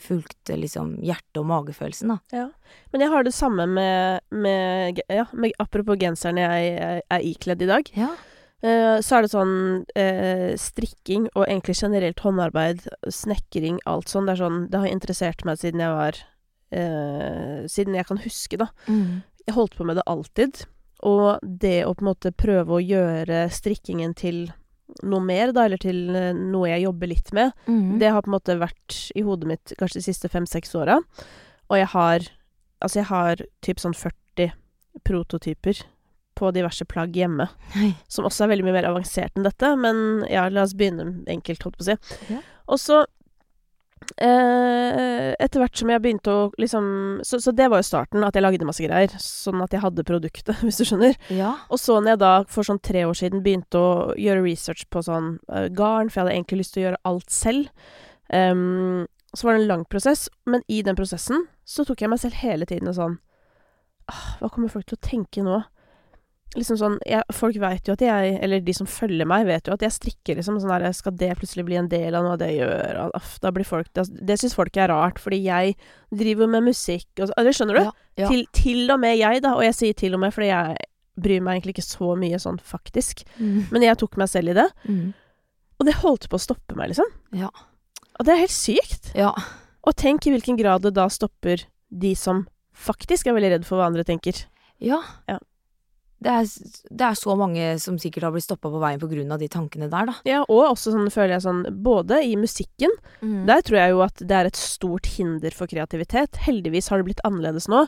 [0.03, 2.17] fulgte liksom hjerte- og magefølelsen, da.
[2.35, 2.47] Ja.
[2.91, 7.63] Men jeg har det samme med, med, ja, med Apropos genseren jeg er- er ikledd
[7.63, 7.91] i dag.
[7.95, 8.09] Ja.
[8.63, 9.55] Eh, så er det sånn
[9.99, 14.27] eh, strikking og egentlig generelt håndarbeid, snekring, alt sånn.
[14.27, 16.19] Det er sånn Det har interessert meg siden jeg var
[16.73, 18.69] eh, Siden jeg kan huske, da.
[18.89, 19.23] Mm.
[19.47, 20.65] Jeg holdt på med det alltid.
[21.03, 24.53] Og det å på en måte prøve å gjøre strikkingen til
[25.03, 27.99] noe mer, da, eller til eh, noe jeg jobber litt med, Mm.
[27.99, 31.01] det har på en måte vært i hodet mitt kanskje de siste fem-seks åra.
[31.71, 32.21] Og jeg har
[32.83, 34.51] Altså, jeg har typ sånn 40
[35.07, 35.83] prototyper
[36.35, 37.47] på diverse plagg hjemme.
[37.77, 37.93] Hei.
[38.11, 41.63] Som også er veldig mye mer avansert enn dette, men ja, la oss begynne enkelt,
[41.63, 41.97] holdt på å si.
[42.33, 42.41] Ja.
[42.73, 43.03] Og så
[44.23, 46.85] Etter hvert som jeg begynte å liksom
[47.27, 49.15] så, så det var jo starten, at jeg lagde masse greier.
[49.23, 51.17] Sånn at jeg hadde produktet, hvis du skjønner.
[51.33, 51.55] Ja.
[51.73, 53.91] Og så når jeg da for sånn tre år siden begynte å
[54.21, 57.35] gjøre research på sånn uh, garn, for jeg hadde egentlig lyst til å gjøre alt
[57.35, 57.91] selv,
[58.33, 60.27] um, så var det en lang prosess.
[60.49, 63.21] Men i den prosessen så tok jeg meg selv hele tiden og sånn
[64.11, 65.63] ah, Hva kommer folk til å tenke nå?
[66.53, 69.73] Liksom sånn jeg, Folk veit jo at jeg, eller de som følger meg, vet jo
[69.73, 70.59] at jeg strikker, liksom.
[70.61, 73.01] Sånn der, skal det plutselig bli en del av noe av det jeg gjør?
[73.17, 75.77] Aff, da blir folk Det, det syns folk er rart, fordi jeg
[76.13, 77.83] driver med musikk og så Eller skjønner du?
[77.87, 77.95] Ja,
[78.25, 78.29] ja.
[78.29, 79.55] Til, til og med jeg, da.
[79.57, 80.89] Og jeg sier til og med fordi jeg
[81.23, 83.25] bryr meg egentlig ikke så mye sånn faktisk.
[83.37, 83.69] Mm.
[83.73, 84.69] Men jeg tok meg selv i det.
[84.89, 85.13] Mm.
[85.81, 87.09] Og det holdt på å stoppe meg, liksom.
[87.37, 87.51] Ja.
[88.19, 89.11] Og det er helt sykt.
[89.19, 89.33] Ja.
[89.83, 93.81] Og tenk i hvilken grad det da stopper de som faktisk er veldig redd for
[93.81, 94.45] hva andre tenker.
[94.83, 95.01] Ja.
[95.29, 95.41] Ja.
[96.23, 96.45] Det er,
[96.95, 100.07] det er så mange som sikkert har blitt stoppa på veien av de tankene der,
[100.07, 100.15] da.
[100.29, 102.93] Ja, og også sånn føler jeg sånn Både i musikken
[103.23, 103.47] Mm.
[103.47, 106.39] Der tror jeg jo at det er et stort hinder for kreativitet.
[106.43, 107.85] Heldigvis har det blitt annerledes nå.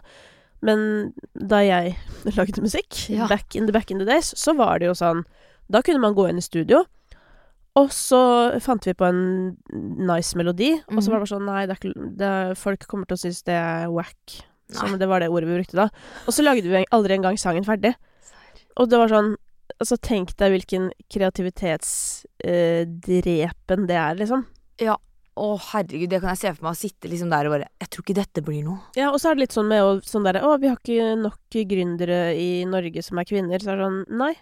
[0.62, 1.96] Men da jeg
[2.38, 3.26] lagde musikk, Ja.
[3.28, 5.24] back in the back in the days, så var det jo sånn
[5.70, 6.84] Da kunne man gå inn i studio,
[7.74, 11.10] og så fant vi på en nice melodi, og så Mhm.
[11.10, 13.90] var det bare sånn Nei, det ikke, det folk kommer til å synes det er
[13.90, 14.42] wack.
[14.70, 15.88] Som det var det ordet vi brukte da.
[16.26, 17.94] Og så lagde vi aldri engang sangen ferdig.
[18.80, 19.32] Og det var sånn
[19.80, 24.44] Altså, tenk deg hvilken kreativitetsdrepen det er, liksom.
[24.78, 24.96] Ja.
[25.34, 27.88] Å, herregud, det kan jeg se for meg å sitte liksom der og bare Jeg
[27.90, 28.78] tror ikke dette blir noe.
[28.94, 31.18] Ja, og så er det litt sånn med å sånn derre Å, vi har ikke
[31.18, 33.58] nok gründere i Norge som er kvinner.
[33.58, 34.34] Så er det sånn Nei.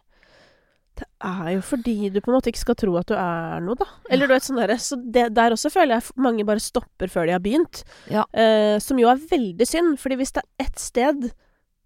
[1.01, 3.73] Det er jo fordi du på en måte ikke skal tro at du er noe,
[3.81, 3.89] da.
[4.13, 7.25] Eller du vet sånn derre Så det, der også føler jeg mange bare stopper før
[7.31, 7.81] de har begynt.
[8.13, 8.27] Ja.
[8.37, 11.31] Eh, som jo er veldig synd, fordi hvis det er ett sted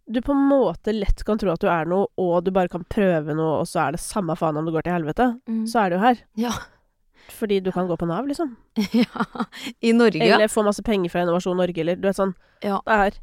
[0.06, 2.84] du på en måte lett kan tro at du er noe, og du bare kan
[2.86, 5.28] prøve noe, og så er det samme faen om det går til helvete,
[5.66, 6.20] så er du jo her.
[6.38, 6.52] Ja.
[7.34, 8.56] Fordi du kan gå på Nav, liksom.
[8.92, 9.24] ja.
[9.80, 10.22] I Norge.
[10.22, 12.36] Eller få masse penger fra Innovasjon Norge, eller du vet sånn.
[12.62, 12.78] Ja.
[12.86, 13.18] Det er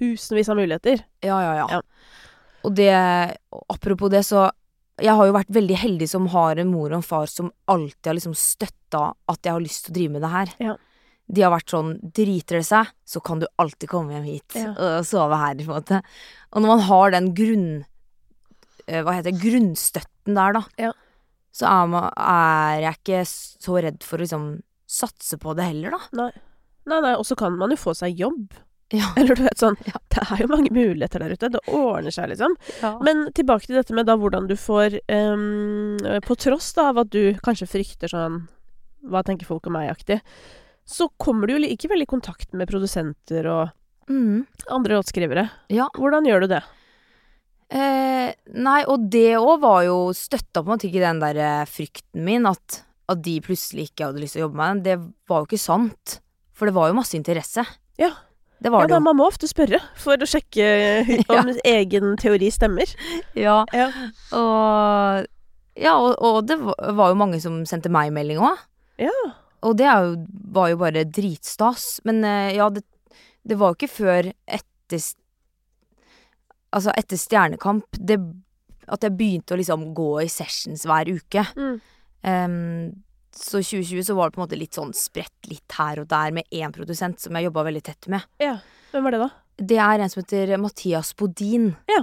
[0.00, 1.04] tusenvis av muligheter.
[1.20, 1.66] Ja, ja, ja.
[1.76, 1.82] Ja.
[2.62, 2.92] Og det
[3.68, 4.44] Apropos det, så
[5.02, 8.06] Jeg har jo vært veldig heldig som har en mor og en far som alltid
[8.06, 10.52] har liksom støtta at jeg har lyst til å drive med det her.
[10.62, 10.74] Ja.
[11.32, 14.72] De har vært sånn Driter det seg, så kan du alltid komme hjem hit Ja.
[14.76, 16.02] og sove her, på en måte.
[16.52, 17.68] Og når man har den grunn...
[18.86, 19.40] eh, Hva heter det?
[19.40, 20.64] Grunnstøtten der, da.
[20.78, 20.92] Ja.
[21.52, 24.44] Så er, man, er jeg ikke så redd for å liksom
[24.92, 26.02] satse på det heller, da.
[26.20, 26.30] Nei.
[26.90, 28.52] Nei, nei, og så kan man jo få seg jobb.
[28.92, 29.06] Ja.
[29.16, 29.96] Eller du vet sånn Ja.
[30.12, 31.48] Det er jo mange muligheter der ute.
[31.54, 32.56] Det ordner seg, liksom.
[32.82, 36.98] Men, Men tilbake til dette med da hvordan du får um, På tross da av
[37.06, 38.42] at du kanskje frykter sånn
[39.08, 40.18] Hva tenker folk om meg-aktig,
[40.84, 43.70] så kommer du jo likevel i kontakt med produsenter og
[44.10, 45.48] mm, andre låtskrivere.
[45.72, 45.88] ja.
[45.96, 46.62] Hvordan gjør du det?
[47.72, 51.62] Eh, nei, og det òg var jo støtta på en måte ikke den der eh,
[51.70, 54.82] frykten min, at, at de plutselig ikke hadde lyst til å jobbe med den.
[54.84, 54.96] Det
[55.30, 56.18] var jo ikke sant.
[56.52, 57.64] For det var jo masse interesse.
[58.00, 58.10] Ja.
[58.62, 59.06] Det var Ja, det da, jo.
[59.08, 60.66] man må ofte spørre for å sjekke
[61.34, 62.92] om egen teori stemmer.
[63.34, 63.88] Ja, Ja.
[64.36, 65.24] og,
[65.80, 68.60] ja, og, og det var var jo mange som sendte meg melding òg.
[69.02, 69.16] Ja.
[69.62, 70.14] Og det jo,
[70.54, 72.00] var jo bare dritstas.
[72.08, 72.84] Men eh, ja, det,
[73.46, 75.10] det var jo ikke før etter
[76.72, 78.16] Altså etter Stjernekamp det,
[78.88, 81.42] at jeg begynte å liksom gå i sessions hver uke.
[81.52, 81.74] Mm.
[82.24, 83.02] Um,
[83.36, 86.32] så 2020 så var det på en måte litt sånn spredt litt her og der
[86.32, 88.24] med én produsent som jeg jobba veldig tett med.
[88.40, 88.56] ja.
[88.92, 89.28] Hvem var det, da?
[89.72, 91.70] Det er en som heter Mathias Bodin.
[91.88, 92.02] Ja.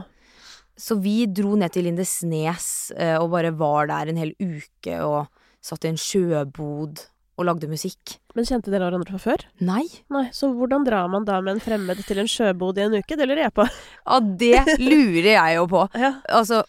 [0.80, 5.28] Så vi dro ned til Lindesnes eh, og bare var der en hel uke og
[5.62, 7.04] satt i en sjøbod
[7.40, 8.18] og lagde musikk.
[8.36, 9.44] Men kjente dere hverandre fra før?
[9.64, 9.86] Nei.
[10.12, 13.16] Nei, så hvordan drar man da med en fremmed til en sjøbod i en uke?
[13.16, 13.66] Det lurer jeg på.
[14.04, 15.86] Ja, det lurer jeg jo på.
[16.00, 16.14] Ja.
[16.32, 16.62] Altså,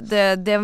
[0.00, 0.58] det, det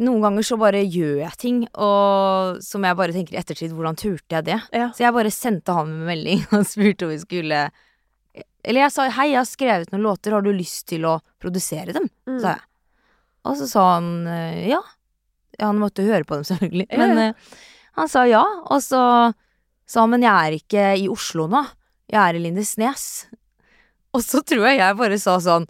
[0.00, 3.98] Noen ganger så bare gjør jeg ting, og som jeg bare tenker i ettertid, hvordan
[3.98, 4.58] turte jeg det?
[4.72, 4.86] Ja.
[4.94, 7.62] Så jeg bare sendte han en melding og spurte om vi skulle
[8.62, 11.94] Eller jeg sa hei, jeg har skrevet noen låter, har du lyst til å produsere
[11.96, 12.08] dem?
[12.30, 12.38] Mm.
[12.40, 12.64] sa jeg.
[13.50, 14.80] Og så sa han eh, ja.
[15.60, 16.86] Han måtte høre på dem, selvfølgelig.
[16.96, 17.30] Men ja.
[17.92, 19.02] Eh, han sa ja, og så
[19.88, 21.62] sa han men jeg er ikke i Oslo nå.
[22.12, 23.06] Jeg er i Lindesnes.
[24.12, 25.64] Og så tror jeg jeg bare sa sånn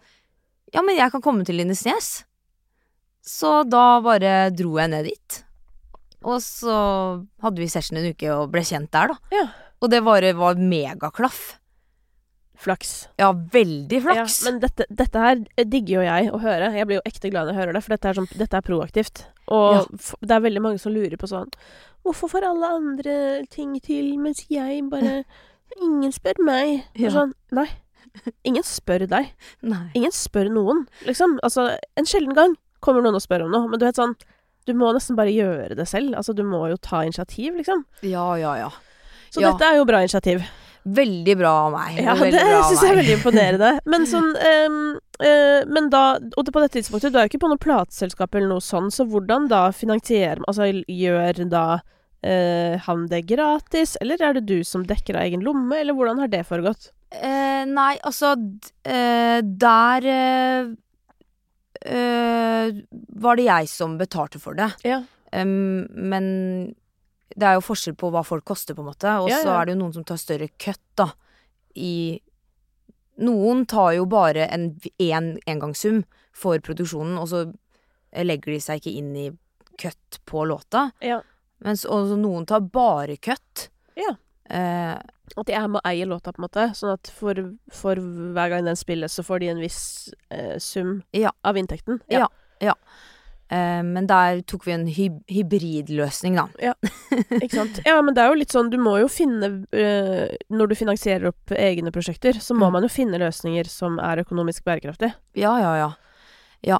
[0.72, 2.24] ja, men jeg kan komme til Lindesnes.
[3.22, 5.36] Så da bare dro jeg ned dit.
[6.26, 6.76] Og så
[7.44, 9.36] hadde vi session en uke og ble kjent der, da.
[9.36, 9.44] Ja.
[9.82, 11.58] Og det bare var megaklaff.
[12.62, 12.92] Flaks.
[13.18, 14.38] Ja, veldig flaks.
[14.42, 16.70] Ja, men dette, dette her digger jo jeg å høre.
[16.76, 18.66] Jeg blir jo ekte glad når jeg hører det, for dette er, sånn, dette er
[18.66, 19.24] proaktivt.
[19.52, 19.84] Og Ja.
[20.22, 21.50] det er veldig mange som lurer på sånn
[22.02, 23.16] Hvorfor får alle andre
[23.52, 25.24] ting til, mens jeg bare
[25.80, 26.82] Ingen spør meg.
[27.00, 27.68] Og Sånn, nei.
[28.44, 29.30] Ingen spør deg.
[29.64, 29.86] Nei.
[29.96, 31.38] Ingen spør noen, liksom.
[31.42, 34.16] Altså, en sjelden gang kommer noen og spør om noe, men du vet sånn
[34.66, 36.14] Du må nesten bare gjøre det selv.
[36.14, 37.84] Altså, du må jo ta initiativ, liksom.
[38.06, 38.68] Ja, ja, ja.
[39.32, 39.50] Så Ja.
[39.52, 40.44] dette er jo bra initiativ.
[40.82, 41.98] Veldig bra av meg.
[42.02, 43.70] Ja, det bra syns jeg er veldig imponerende.
[43.92, 44.78] Men sånn um,
[45.22, 48.50] uh, Men da Og på dette tidspunktet, du er jo ikke på noe plateselskap eller
[48.50, 54.38] noe sånn, så hvordan da finansierer Altså gjør da uh, han det gratis, eller er
[54.38, 56.90] det du som dekker av egen lomme, eller hvordan har det foregått?
[57.14, 58.34] Uh, nei, altså
[58.88, 60.06] eh, Der
[61.82, 64.68] var det jeg som betalte for det.
[64.86, 65.00] Ja.
[65.34, 66.26] Um, men
[67.36, 69.12] det er jo forskjell på hva folk koster, på en måte.
[69.22, 69.56] Og så ja.
[69.60, 71.10] er det jo noen som tar større kutt, da.
[71.76, 72.20] I
[73.22, 76.00] Noen tar jo bare en én engangssum
[76.32, 77.42] for produksjonen, og så
[78.24, 79.26] legger de seg ikke inn i
[79.78, 80.86] cut på låta.
[81.04, 81.20] Ja.
[81.62, 83.68] Mens også noen tar bare cut.
[84.00, 84.14] Ja.
[84.48, 84.96] Eh,
[85.36, 86.64] At de er med og eier låta, på en måte.
[86.76, 87.38] Sånn at for,
[87.72, 89.82] for hver gang den spilles, så får de en viss
[90.32, 91.30] eh, sum Ja.
[91.44, 92.00] av inntekten.
[92.10, 92.26] Ja.
[92.60, 92.72] eh,
[93.84, 96.46] men der tok vi en hyb hybridløsning, da.
[97.42, 97.80] Ikke sant?
[97.84, 101.26] Ja, men det er jo litt sånn Du må jo finne eh, Når du finansierer
[101.32, 102.72] opp egne prosjekter, så må Mm.
[102.78, 105.14] man jo finne løsninger som er økonomisk bærekraftige.
[105.36, 105.90] Ja, ja, ja.
[106.62, 106.78] Ja.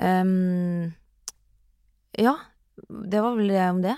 [0.00, 0.92] Um,
[2.18, 2.34] ja.
[2.88, 3.96] Det var vel det om det.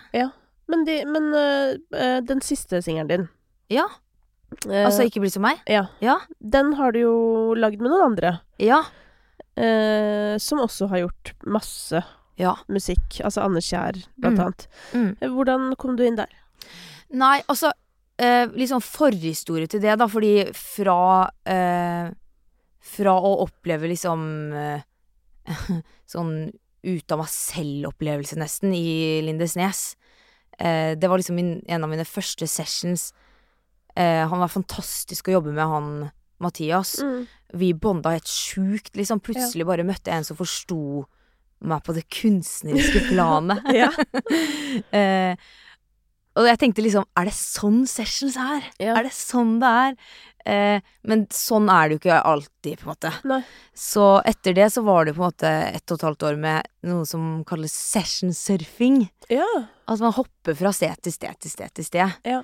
[0.69, 3.29] Men, de, men eh, eh, den siste singelen din
[3.71, 3.87] Ja.
[4.67, 5.63] Uh, Altså ikke bli som meg.
[5.71, 5.87] Ja.
[6.05, 6.19] Ja.
[6.41, 7.15] Den har du jo
[7.57, 8.83] lagd med noen andre, Ja.
[9.57, 12.03] Eh, som også har gjort masse
[12.39, 12.55] Ja.
[12.69, 13.21] musikk.
[13.25, 14.41] Altså Anne Kjær, blant Mm.
[14.47, 14.67] annet.
[14.95, 15.17] Mm.
[15.21, 16.29] Eh, Hvordan kom du inn der?
[17.11, 17.71] Nei, altså
[18.19, 22.11] eh, Litt sånn forhistorie til det, da, fordi fra eh,
[22.81, 24.81] Fra å oppleve liksom eh,
[26.07, 26.53] Sånn
[26.85, 29.95] ut av meg selv-opplevelse, nesten, i Lindesnes.
[30.59, 33.13] Eh, det var liksom min, en av mine første sessions.
[33.95, 36.11] Eh, han var fantastisk å jobbe med, han
[36.43, 36.97] Mathias.
[37.53, 39.21] Vi bonda helt sjukt, liksom.
[39.25, 41.05] Plutselig bare møtte jeg en som forsto
[41.63, 43.63] meg på det kunstneriske planet.
[43.83, 43.91] Ja.
[44.99, 45.37] eh,
[46.33, 48.65] og jeg tenkte liksom, er det sånn sessions er?
[48.81, 48.95] Ja.
[48.97, 49.97] Er det sånn det er?
[50.49, 53.13] Eh, men sånn er det jo ikke alltid, på en måte.
[53.29, 53.43] Nei.
[53.77, 56.71] Så etter det så var det på en måte ett og et halvt år med
[56.89, 59.05] noe som kalles sessionsurfing.
[59.33, 59.51] ja.
[59.83, 62.13] Altså man hopper fra sted til sted til sted til sted.
[62.25, 62.39] Ja.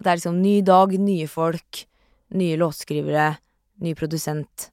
[0.00, 1.84] Det er liksom ny dag, nye folk,
[2.36, 3.30] nye låtskrivere,
[3.80, 4.70] ny produsent.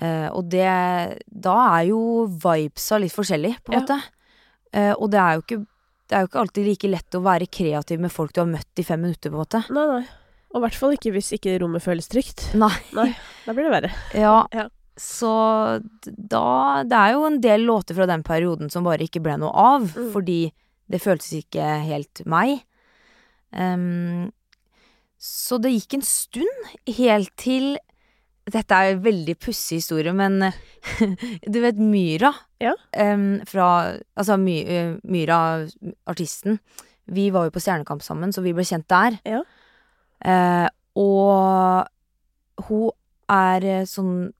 [0.00, 3.80] Eh, og det Da er jo vibesa litt forskjellig, på en Ja.
[3.84, 4.02] måte.
[4.72, 5.66] Eh, og det er jo ikke
[6.08, 8.76] det er jo ikke alltid like lett å være kreativ med folk du har møtt
[8.78, 9.70] i fem minutter, på en måte.
[9.72, 10.06] Nei, nei.
[10.52, 12.54] Og i hvert fall ikke hvis ikke rommet føles trygt.
[12.54, 12.74] Nei.
[12.92, 13.16] Nei,
[13.46, 13.92] da blir det verre.
[14.12, 14.46] Ja.
[14.52, 14.66] Ja.
[14.98, 19.38] Så da Det er jo en del låter fra den perioden som bare ikke ble
[19.38, 20.12] noe av, Mm.
[20.12, 20.52] fordi
[20.90, 22.62] det føltes ikke helt meg.
[23.54, 24.30] Um,
[25.18, 27.78] så det gikk en stund, helt til
[28.50, 30.40] Dette er en veldig pussig historie, men
[31.52, 32.32] du vet Myra?
[32.62, 32.72] Ja.
[32.90, 33.66] Um, fra
[34.18, 35.38] Altså My, eh, Myra,
[36.10, 36.58] artisten.
[37.06, 39.18] Vi var jo på Stjernekamp sammen, så vi ble kjent der.
[39.28, 39.42] Ja.
[40.22, 40.68] Uh,
[40.98, 42.90] og hun
[43.32, 44.30] er eh, sånn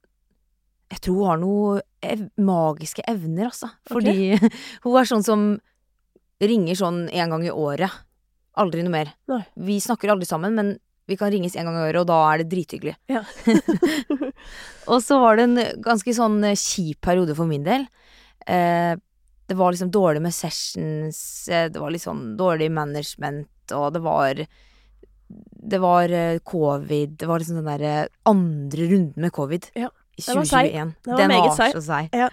[0.92, 3.70] Jeg tror hun har noen ev magiske evner, altså.
[3.88, 4.34] Fordi
[4.84, 5.44] hun er sånn som
[6.42, 8.02] ringer sånn en gang i året.
[8.58, 9.14] Aldri noe mer.
[9.30, 9.44] Nei.
[9.54, 10.74] Vi snakker aldri sammen, men
[11.10, 12.94] vi kan ringes en gang i året, og da er det drithyggelig.
[13.10, 13.24] Ja.
[14.92, 17.88] og så var det en ganske sånn eh, kjip periode for min del.
[18.46, 18.94] Eh,
[19.50, 24.04] det var liksom dårlig med sessions, eh, det var litt sånn dårlig management, og det
[24.04, 24.44] var
[25.72, 29.88] Det var eh, covid, det var liksom den derre andre runden med covid Ja,
[30.18, 30.72] i var seig.
[30.74, 30.94] 2021.
[31.04, 32.08] Den var Den var så seig.
[32.12, 32.28] Ja.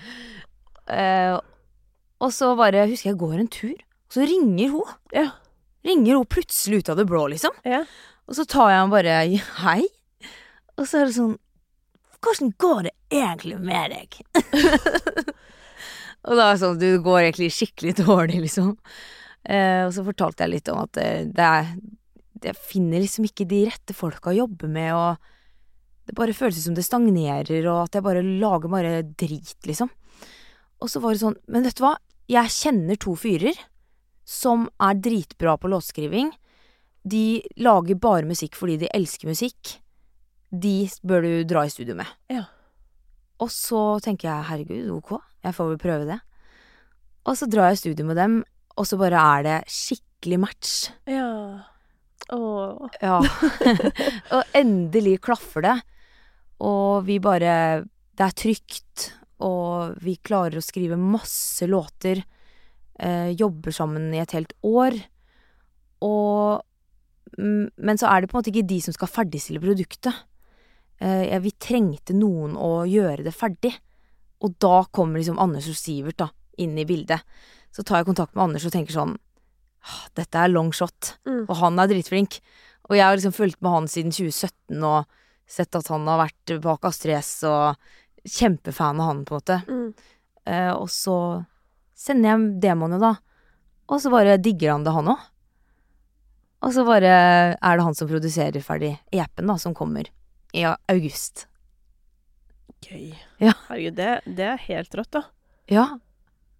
[0.89, 1.39] Eh,
[2.19, 4.95] og så bare husker jeg går en tur, og så ringer hun.
[5.15, 5.29] Ja.
[5.85, 7.55] Ringer hun plutselig ut av det blå, liksom.
[7.63, 7.85] Ja.
[8.29, 9.19] Og så tar jeg han bare
[9.63, 9.81] hei.
[10.77, 11.37] Og så er det sånn
[12.19, 14.17] Hvordan går det egentlig med deg?
[16.27, 18.75] og da er det sånn Du går egentlig skikkelig dårlig, liksom.
[19.43, 21.71] Eh, og så fortalte jeg litt om at eh, det er
[22.51, 26.75] Jeg finner liksom ikke de rette folka å jobbe med, og Det bare føles som
[26.77, 29.89] det stagnerer, og at jeg bare lager bare drit, liksom.
[30.79, 31.95] Og så var det sånn Men vet du hva?
[32.29, 33.57] Jeg kjenner to fyrer
[34.29, 36.27] som er dritbra på låtskriving.
[37.03, 39.77] De lager bare musikk fordi de elsker musikk.
[40.49, 42.09] De bør du dra i studio med.
[42.31, 42.47] Ja.
[43.39, 45.13] Og så tenker jeg herregud, ok,
[45.45, 46.19] jeg får vel prøve det.
[47.29, 48.39] Og så drar jeg i studio med dem,
[48.75, 50.73] og så bare er det skikkelig match.
[51.07, 51.29] Ja.
[52.35, 52.89] Åh.
[53.01, 53.19] Ja.
[54.35, 55.77] og endelig klaffer det.
[56.59, 57.85] Og vi bare
[58.19, 59.05] Det er trygt,
[59.39, 62.19] og vi klarer å skrive masse låter.
[62.99, 64.97] Eh, jobber sammen i et helt år.
[66.03, 66.59] Og
[67.37, 70.25] Men så er det på en måte ikke de som skal ferdigstille produktet.
[70.99, 73.73] Eh, vi trengte noen å gjøre det ferdig.
[74.43, 77.23] Og da kommer liksom Anders og Sivert da, inn i bildet.
[77.75, 79.17] Så tar jeg kontakt med Anders og tenker sånn
[79.79, 81.15] «Ah, Dette er long shot.
[81.27, 81.45] Mm.
[81.45, 82.39] Og han er dritflink.
[82.89, 85.19] Og jeg har liksom fulgt med han siden 2017 og
[85.49, 87.77] sett at han har vært bak Astrid S og
[88.27, 89.59] kjempefan av han, på en måte.
[89.69, 89.89] Mm.
[90.49, 91.17] Eh, og så
[91.97, 93.15] sender jeg demoene, da.
[93.89, 95.27] Og så bare digger han det, han òg.
[96.65, 97.11] Og så bare
[97.55, 100.09] er det han som produserer ferdig EP-en, da, som kommer
[100.55, 101.45] i august.
[102.83, 103.13] Gøy.
[103.43, 103.53] Ja.
[103.69, 105.21] Herregud, det, det er helt rått, da.
[105.71, 105.85] Ja.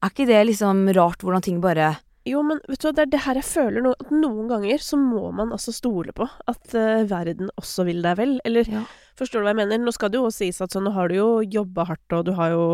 [0.04, 1.98] Er ikke det liksom rart hvordan ting bare
[2.28, 4.84] Jo, men vet du hva, det er det her jeg føler nå, at noen ganger
[4.84, 8.36] så må man altså stole på at uh, verden også vil deg vel.
[8.48, 8.84] Eller Ja.
[9.20, 9.82] forstår du hva jeg mener?
[9.84, 12.28] Nå skal det jo også sies at sånn, nå har du jo jobba hardt, og
[12.30, 12.66] du har jo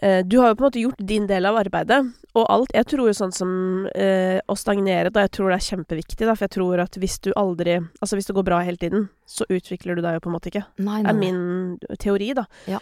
[0.00, 1.98] Du har jo på en måte gjort din del av arbeidet,
[2.32, 3.50] og alt Jeg tror jo sånn som
[3.94, 7.18] eh, å stagnere, da, jeg tror det er kjempeviktig, da, for jeg tror at hvis
[7.20, 10.30] du aldri Altså hvis det går bra hele tiden, så utvikler du deg jo på
[10.32, 10.64] en måte ikke.
[10.80, 11.42] Nei, er min
[12.00, 12.46] teori, da.
[12.72, 12.80] Ja.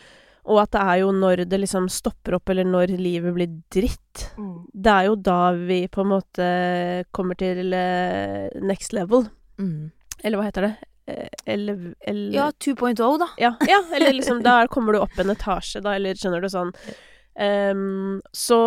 [0.50, 4.30] Og at det er jo når det liksom stopper opp, eller når livet blir dritt,
[4.38, 4.66] Mm.
[4.74, 6.46] det er jo da vi på en måte
[7.12, 9.26] kommer til eh, next level.
[9.58, 9.90] Mm.
[10.24, 10.72] Eller hva heter det?
[11.46, 13.28] Eller, eller Ja, 2.0, da.
[13.40, 16.74] ja, ja, eller liksom Da kommer du opp en etasje, da, eller skjønner du sånn.
[17.40, 18.58] Um, så,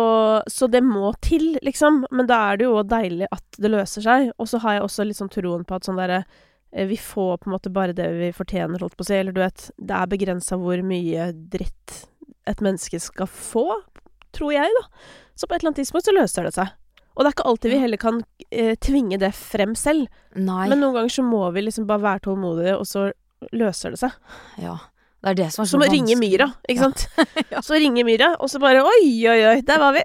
[0.46, 2.04] så det må til, liksom.
[2.10, 4.32] Men da er det jo deilig at det løser seg.
[4.38, 6.22] Og så har jeg også litt sånn troen på at sånn derre
[6.72, 9.18] eh, Vi får på en måte bare det vi fortjener, holdt på å si.
[9.20, 12.00] Eller du vet, det er begrensa hvor mye dritt
[12.50, 13.68] et menneske skal få,
[14.36, 14.88] tror jeg, da.
[15.34, 16.74] Så på et eller annet tidspunkt så løser det seg.
[17.14, 18.16] Og det er ikke alltid vi heller kan
[18.50, 20.08] eh, tvinge det frem selv.
[20.34, 20.64] Nei.
[20.70, 23.06] Men noen ganger så må vi liksom bare være tålmodige, og så
[23.54, 24.18] løser det seg.
[24.62, 24.76] ja.
[25.24, 27.06] Det er det som er så Som å ringe myra, ikke sant?
[27.54, 27.62] Ja.
[27.64, 30.02] Så ringer myra, og så bare oi, oi, oi, der var vi.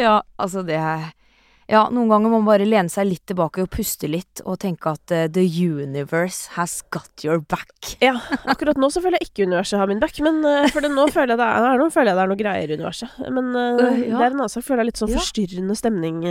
[0.00, 1.10] Ja, altså det er
[1.72, 4.92] Ja, noen ganger må man bare lene seg litt tilbake og puste litt og tenke
[4.92, 7.72] at uh, the universe has got your back.
[8.04, 10.92] Ja, akkurat nå så føler jeg ikke universet har min back, men uh, for det,
[10.92, 13.20] nå føler jeg det er, nå føler jeg det er noe greier i universet.
[13.24, 14.18] Men uh, ja.
[14.18, 16.24] det er en annen sak, føler jeg litt sånn forstyrrende stemning.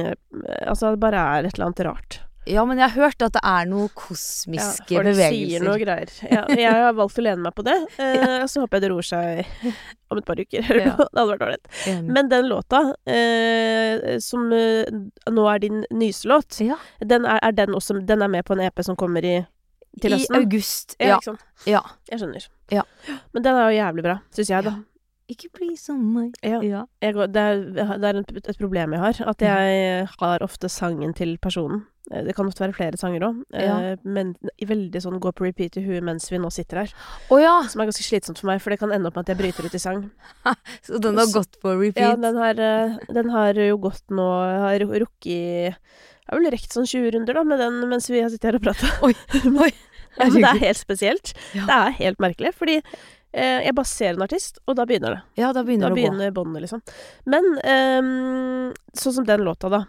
[0.61, 2.21] Altså det bare er et eller annet rart.
[2.49, 5.35] Ja, men jeg har hørt at det er noen kosmiske ja, bevegelser.
[5.35, 6.09] sier noe greier.
[6.25, 9.05] Ja, jeg har valgt å lene meg på det, Uh, så håper jeg det roer
[9.05, 9.73] seg
[10.11, 10.65] om et par uker.
[10.81, 10.95] Ja.
[10.97, 11.71] Det hadde vært ålreit.
[12.09, 17.57] Men den låta, uh, som uh, nå er din nyeste låt, ja, den er, er
[17.57, 19.39] den også Den er med på en EP som kommer i
[20.01, 20.37] til I høsten?
[20.39, 20.95] august.
[21.03, 21.19] Ja.
[22.09, 22.45] Jeg skjønner.
[22.71, 22.85] Ja.
[23.35, 24.77] Men den er jo jævlig bra, syns jeg, da.
[25.31, 26.35] Ikke bli som meg.
[26.43, 26.59] Ja.
[26.65, 26.83] Ja.
[27.03, 31.13] Jeg, det er, det er et, et problem jeg har, at jeg har ofte sangen
[31.17, 31.85] til personen.
[32.11, 33.95] Eh, Det kan ofte være flere sanger òg, Ja.
[34.03, 36.93] men veldig sånn gå på repeat i huet mens vi nå sitter her.
[37.29, 39.33] Oh, ja, Som er ganske slitsomt for meg, for det kan ende opp med at
[39.35, 40.09] jeg bryter ut i sang.
[40.85, 42.21] så den har gått på Ja, repeat?
[42.25, 44.27] den har, eh, den har jo gått nå
[44.65, 45.75] Har rukket Jeg
[46.27, 48.65] har vel rekt sånn 20 runder, da, med den mens vi har sittet her og
[48.67, 48.91] prata.
[49.07, 49.13] Oi,
[49.67, 49.71] oi.
[50.19, 51.29] Ja, men det er helt spesielt.
[51.55, 51.63] Ja.
[51.69, 52.73] Det er helt merkelig, fordi
[53.33, 55.21] eh, jeg bare ser en artist, og da begynner det.
[55.41, 56.09] Ja, da begynner Da det å gå.
[56.11, 56.81] begynner båndet, liksom.
[57.25, 59.83] Men eh, sånn som den låta, da.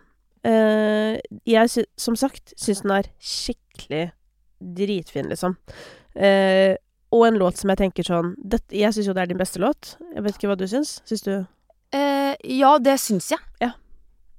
[0.45, 4.09] Eh, jeg som sagt syns den er skikkelig
[4.63, 5.57] dritfin, liksom.
[6.15, 6.77] Eh,
[7.13, 9.61] og en låt som jeg tenker sånn dette, Jeg syns jo det er din beste
[9.61, 9.97] låt.
[10.15, 11.01] Jeg vet ikke hva du syns.
[11.09, 11.35] Syns du
[11.93, 13.39] Eh, ja, det syns jeg.
[13.61, 13.75] Ja.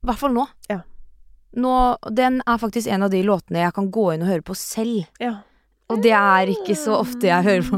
[0.02, 0.48] I hvert fall nå.
[0.72, 0.80] Ja.
[1.56, 1.74] nå.
[2.10, 5.04] Den er faktisk en av de låtene jeg kan gå inn og høre på selv.
[5.22, 5.36] Ja.
[5.94, 7.78] Og det er ikke så ofte jeg hører på.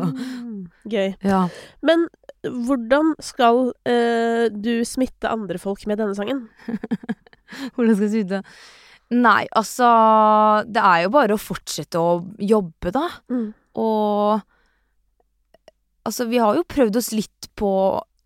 [0.90, 1.16] Gøy.
[1.26, 1.48] Ja.
[1.82, 2.08] Men
[2.46, 6.48] hvordan skal eh, du smitte andre folk med denne sangen?
[7.76, 8.42] Hvordan skal jeg smitte?
[9.16, 9.88] Nei, altså
[10.66, 13.08] Det er jo bare å fortsette å jobbe, da.
[13.32, 13.48] Mm.
[13.82, 14.42] Og
[16.06, 17.70] Altså, vi har jo prøvd oss litt på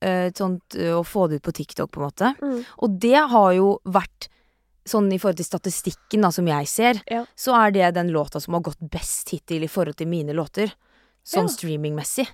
[0.03, 2.31] eh, sånt eh, å få det ut på TikTok, på en måte.
[2.43, 2.57] Mm.
[2.83, 4.27] Og det har jo vært
[4.89, 7.19] Sånn i forhold til statistikken, da, som jeg ser, Ja.
[7.37, 10.71] så er det den låta som har gått best hittil i forhold til mine låter.
[11.21, 11.51] Sånn Ja.
[11.53, 12.25] streamingmessig.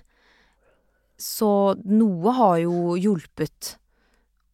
[1.18, 1.48] Så
[1.84, 3.76] noe har jo hjulpet.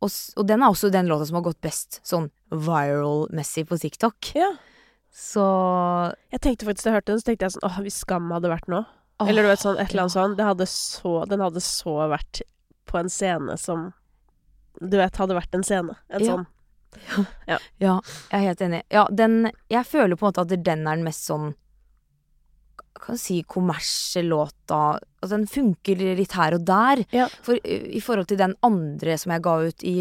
[0.03, 3.79] Og, s- og den er også den låta som har gått best sånn viral-messig på
[3.79, 4.33] TikTok.
[4.35, 4.53] Ja.
[5.13, 5.43] Så
[6.33, 8.49] Jeg tenkte faktisk da jeg hørte den, så tenkte jeg sånn Åh, hvis Skam hadde
[8.49, 8.79] vært nå,
[9.21, 10.37] Åh, Eller du vet sånn, et eller annet sånn.
[10.39, 12.41] Det hadde så, den hadde så vært
[12.89, 13.91] på en scene som
[14.81, 15.97] Du vet, hadde vært en scene.
[16.11, 16.33] En Ja.
[16.37, 16.47] sånn.
[17.49, 18.01] Ja, jeg
[18.33, 18.83] er helt enig.
[18.91, 21.55] Ja, den Jeg føler på en måte at den er den mest sånn
[23.01, 27.05] Kan si kommersielle låta Altså, den funker litt her og der.
[27.15, 27.29] Ja.
[27.47, 29.97] For i forhold til den andre som jeg ga ut i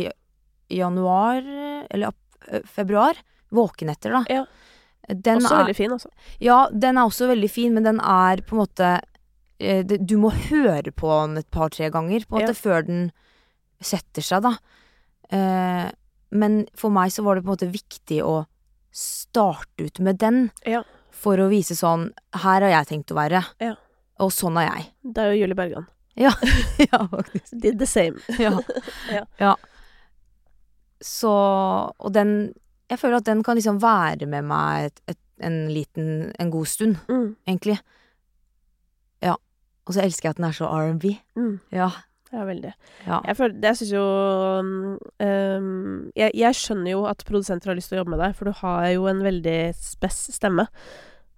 [0.72, 1.42] januar,
[1.92, 2.12] eller
[2.66, 3.14] februar,
[3.52, 4.22] Våkenetter, da.
[4.32, 4.46] Ja.
[5.12, 6.10] Den Også er, veldig fin, altså.
[6.40, 8.92] Ja, den er også veldig fin, men den er på en måte
[10.08, 12.62] Du må høre på den et par-tre ganger på en måte Ja.
[12.64, 13.12] før den
[13.82, 14.56] setter seg, da.
[16.32, 18.46] Men for meg så var det på en måte viktig å
[18.92, 20.50] starte ut med den.
[20.66, 20.82] Ja.
[21.12, 23.42] For å vise sånn Her har jeg tenkt å være.
[23.62, 23.76] Ja.
[24.24, 24.86] Og sånn er jeg.
[25.04, 25.88] Det er jo Julie Bergan.
[26.16, 26.32] ja,
[27.16, 27.54] faktisk.
[27.62, 28.20] Did the same.
[28.40, 28.54] Ja.
[29.12, 29.26] Ja.
[29.40, 29.56] ja.
[31.02, 31.32] Så
[32.00, 32.54] Og den
[32.92, 36.68] Jeg føler at den kan liksom være med meg et, et, en liten En god
[36.68, 37.36] stund, Mm.
[37.48, 37.80] egentlig.
[39.24, 39.36] Ja.
[39.88, 41.16] Og så elsker jeg at den er så R&B.
[41.40, 41.60] Mm.
[41.72, 41.90] Ja.
[42.32, 42.74] Ja, veldig.
[43.08, 43.22] Ja.
[43.28, 44.04] Jeg føler, jeg syns jo
[45.20, 48.48] um, jeg, jeg skjønner jo at produsenter har lyst til å jobbe med deg, for
[48.48, 50.68] du har jo en veldig spess stemme.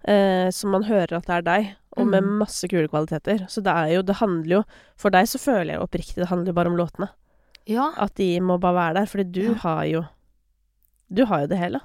[0.04, 2.32] Uh, som man hører at det er deg, og med Mm.
[2.42, 3.46] masse kule kvaliteter.
[3.48, 4.62] Så det er jo Det handler jo
[4.98, 7.08] For deg så føler jeg oppriktig det handler jo bare om låtene.
[7.66, 7.92] ja.
[7.96, 9.54] At de må bare være der, fordi du Ja.
[9.62, 10.04] har jo
[11.12, 11.80] Du har jo det hele.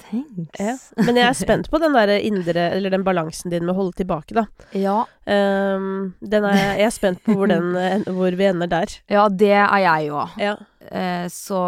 [0.00, 0.58] Thanks.
[0.58, 0.74] Ja.
[1.06, 3.94] Men jeg er spent på den der indre Eller den balansen din med å holde
[4.00, 4.42] tilbake, da.
[4.74, 4.96] Ja.
[5.24, 7.70] Um, den er, jeg er spent på hvor, den,
[8.16, 8.90] hvor vi ender der.
[9.08, 10.24] ja, det er jeg jo.
[10.42, 10.56] Ja.
[10.84, 11.60] Uh, så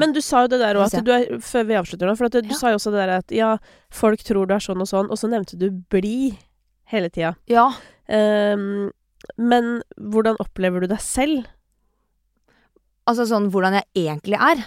[0.00, 2.48] Men du sa jo det der òg, du Før vi avslutter nå, for at du
[2.48, 2.58] Ja.
[2.58, 3.50] sa jo også det der at ja,
[3.92, 6.32] folk tror du er sånn og sånn, og så nevnte du bli
[6.90, 7.34] hele tida.
[7.50, 7.68] Ja.
[8.08, 8.88] Um,
[9.36, 11.44] men hvordan opplever du deg selv?
[13.06, 14.64] Altså sånn hvordan jeg egentlig er.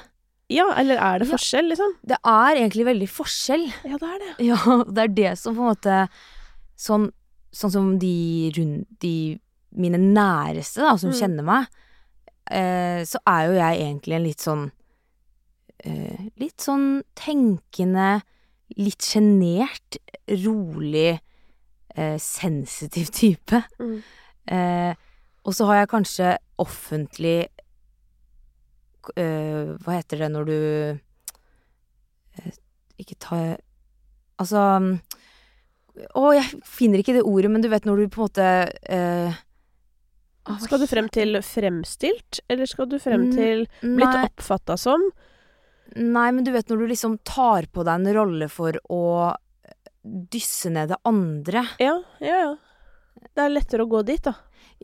[0.50, 1.92] Ja, eller er det forskjell, liksom?
[2.10, 3.68] Det er egentlig veldig forskjell.
[3.86, 4.30] Ja, det er det.
[4.48, 4.58] Ja,
[4.90, 5.98] det er det som på en måte
[6.80, 7.10] Sånn,
[7.52, 9.14] sånn som de rundt De
[9.78, 11.18] mine næreste, da, som Mm.
[11.20, 11.68] kjenner meg,
[12.50, 14.64] eh, så er jo jeg egentlig en litt sånn
[15.86, 18.22] eh, Litt sånn tenkende,
[18.78, 19.98] litt sjenert,
[20.30, 21.20] rolig,
[21.96, 23.62] eh, sensitiv type.
[23.80, 24.02] Mm.
[24.48, 24.94] Eh,
[25.46, 27.48] og så har jeg kanskje offentlig
[29.16, 30.56] eh, Hva heter det når du
[32.40, 32.52] eh,
[33.02, 33.40] Ikke ta
[34.40, 34.62] Altså
[36.16, 38.46] Å, jeg finner ikke det ordet, men du vet når du på en måte
[38.88, 39.40] eh,
[40.64, 45.04] Skal du frem til fremstilt, eller skal du frem Mm, til blitt oppfatta som?
[45.98, 49.00] nei, men du vet når du liksom tar på deg en rolle for å
[50.06, 51.64] dysse ned det andre.
[51.82, 52.52] Ja, ja, ja.
[53.34, 54.36] Det er lettere å gå dit, da.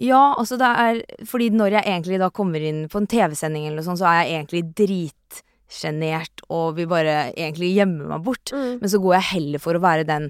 [0.02, 3.80] Ja, altså det er Fordi når jeg egentlig da kommer inn på en TV-sending eller
[3.80, 8.52] noe sånt, så er jeg egentlig dritsjenert og vil bare egentlig gjemme meg bort.
[8.52, 8.82] Mm.
[8.82, 10.30] Men så går jeg heller for å være den,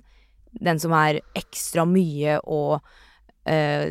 [0.62, 2.78] den som er ekstra mye og
[3.50, 3.90] eh,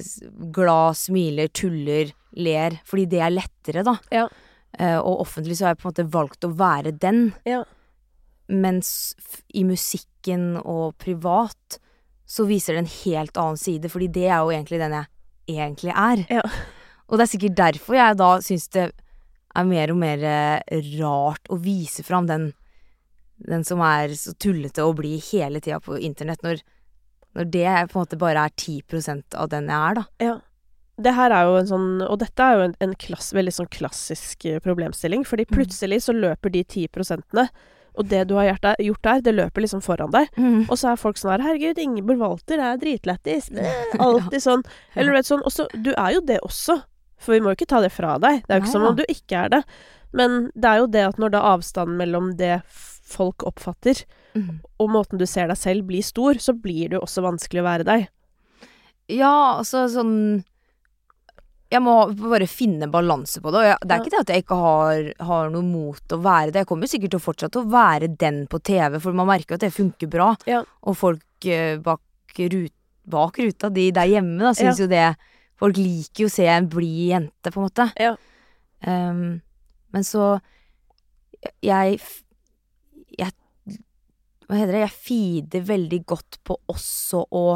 [0.54, 2.78] glad, smiler, tuller, ler.
[2.86, 3.96] Fordi det er lettere, da.
[4.14, 4.28] Ja.
[4.78, 7.26] Eh, og offentlig så har jeg på en måte valgt å være den.
[7.48, 7.64] Ja.
[8.52, 9.14] Mens
[9.56, 11.80] i musikken og privat
[12.28, 15.10] så viser det en helt annen side, fordi det er jo egentlig den jeg
[15.50, 16.24] egentlig er.
[16.30, 16.44] Ja.
[17.08, 18.86] Og det er sikkert derfor jeg da syns det
[19.54, 22.48] er mer og mer eh, rart å vise fram den,
[23.44, 26.64] den som er så tullete å bli hele tida på internett, når,
[27.38, 30.04] når det på en måte bare er 10% av den jeg er, da.
[30.24, 30.34] Ja.
[30.94, 33.66] Det her er jo en sånn Og dette er jo en, en klass, veldig sånn
[33.74, 35.54] klassisk eh, problemstilling, fordi Mm.
[35.56, 37.48] plutselig så løper de ti prosentene,
[37.94, 38.48] og det du har
[38.82, 40.30] gjort der, det løper liksom foran deg.
[40.66, 43.50] Og så er folk sånn her Herregud, Ingeborg Walter er dritlættis.
[44.02, 44.64] Alltid sånn.
[44.94, 45.44] Eller du vet sånn.
[45.46, 46.80] Også, du er jo det også.
[47.22, 48.42] For vi må jo ikke ta det fra deg.
[48.44, 49.62] Det er jo ikke Nei som om du ikke er det.
[50.14, 54.02] Men det er jo det at når da avstanden mellom det folk oppfatter,
[54.34, 54.50] mm.
[54.82, 57.68] og måten du ser deg selv blir stor, så blir det jo også vanskelig å
[57.68, 58.08] være deg.
[59.12, 60.16] Ja, altså sånn
[61.74, 63.60] Jeg må bare finne balanse på det.
[63.60, 66.52] Og jeg, det er ikke det at jeg ikke har, har noe mot å være
[66.52, 66.62] det.
[66.62, 69.58] Jeg kommer sikkert til å fortsette å være den på TV, for man merker jo
[69.58, 70.30] at det funker bra.
[70.50, 70.62] Ja.
[70.86, 72.02] Og folk eh, bak,
[72.38, 72.74] rut,
[73.10, 75.06] bak ruta, de der hjemme, da, syns jo det
[75.54, 77.84] Folk liker jo å se en blid jente, på en måte.
[78.02, 78.16] Ja.
[78.82, 79.38] Um,
[79.94, 80.34] men så
[81.62, 82.00] Jeg
[83.14, 83.30] Jeg
[84.44, 84.82] Hva heter det?
[84.82, 87.46] Jeg feeder veldig godt på også å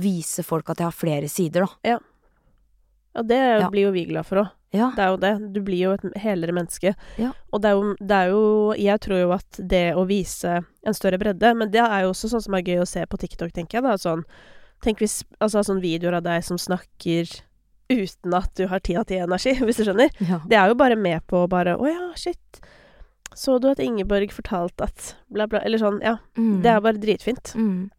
[0.00, 1.94] vise folk at jeg har flere sider, da.
[1.94, 2.00] Ja,
[3.26, 3.68] det Ja.
[3.70, 4.50] blir jo vi glad for òg.
[4.72, 4.92] Ja.
[4.94, 5.52] Det er jo det.
[5.52, 6.94] Du blir jo et helere menneske.
[7.18, 7.32] Ja.
[7.52, 8.42] Og det er, jo, det er jo
[8.78, 12.30] Jeg tror jo at det å vise en større bredde Men det er jo også
[12.30, 13.82] sånn som er gøy å se på TikTok, tenker jeg.
[13.82, 14.22] da Sånn
[14.80, 17.26] Tenk hvis Altså sånn videoer av deg som snakker
[17.90, 20.10] uten at du har ti av ti energi, hvis du skjønner.
[20.22, 20.38] Ja.
[20.46, 22.60] Det er jo bare med på bare Å ja, shit.
[23.34, 26.18] Så du at Ingeborg fortalte at bla, bla Eller sånn, ja.
[26.38, 26.62] Mm.
[26.62, 27.56] Det er bare dritfint.
[27.58, 27.90] mm.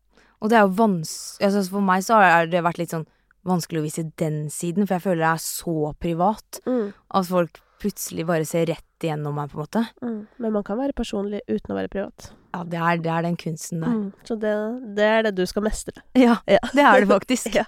[0.42, 1.38] Og det er jo vans...
[1.44, 3.06] Altså for meg så har det vært litt sånn
[3.48, 6.62] vanskelig å vise den siden, for jeg føler det er så privat.
[6.68, 6.92] Mm.
[7.18, 9.82] At folk plutselig bare ser rett igjennom meg, på en måte.
[10.06, 10.20] Mm.
[10.44, 12.30] Men man kan være personlig uten å være privat.
[12.52, 13.94] Ja, det er, det er den kunsten der.
[13.96, 14.08] Mm.
[14.28, 14.52] Så det,
[14.98, 15.94] det er det du skal mestre.
[16.20, 16.60] Ja, Ja.
[16.76, 17.56] det er det faktisk.
[17.62, 17.64] Ja.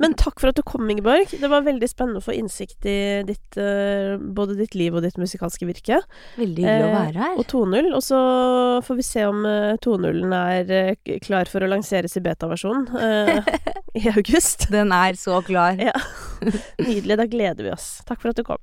[0.00, 1.28] Men takk for at du kom, Ingeborg.
[1.42, 2.96] Det var veldig spennende å få innsikt i
[3.28, 5.98] ditt, eh, både ditt liv og ditt musikalske virke.
[6.38, 7.36] Veldig hyggelig å Eh, være her.
[7.42, 7.90] Og 2.0.
[7.98, 8.22] Og så
[8.86, 13.52] får vi se om eh, 2.0-en er eh, klar for å lanseres i beta-versjon eh,
[14.00, 14.70] i august.
[14.72, 15.76] Den er så klar.
[15.82, 15.92] Ja.
[16.80, 17.18] Nydelig.
[17.20, 17.98] Da gleder vi oss.
[18.08, 18.62] Takk for at du kom.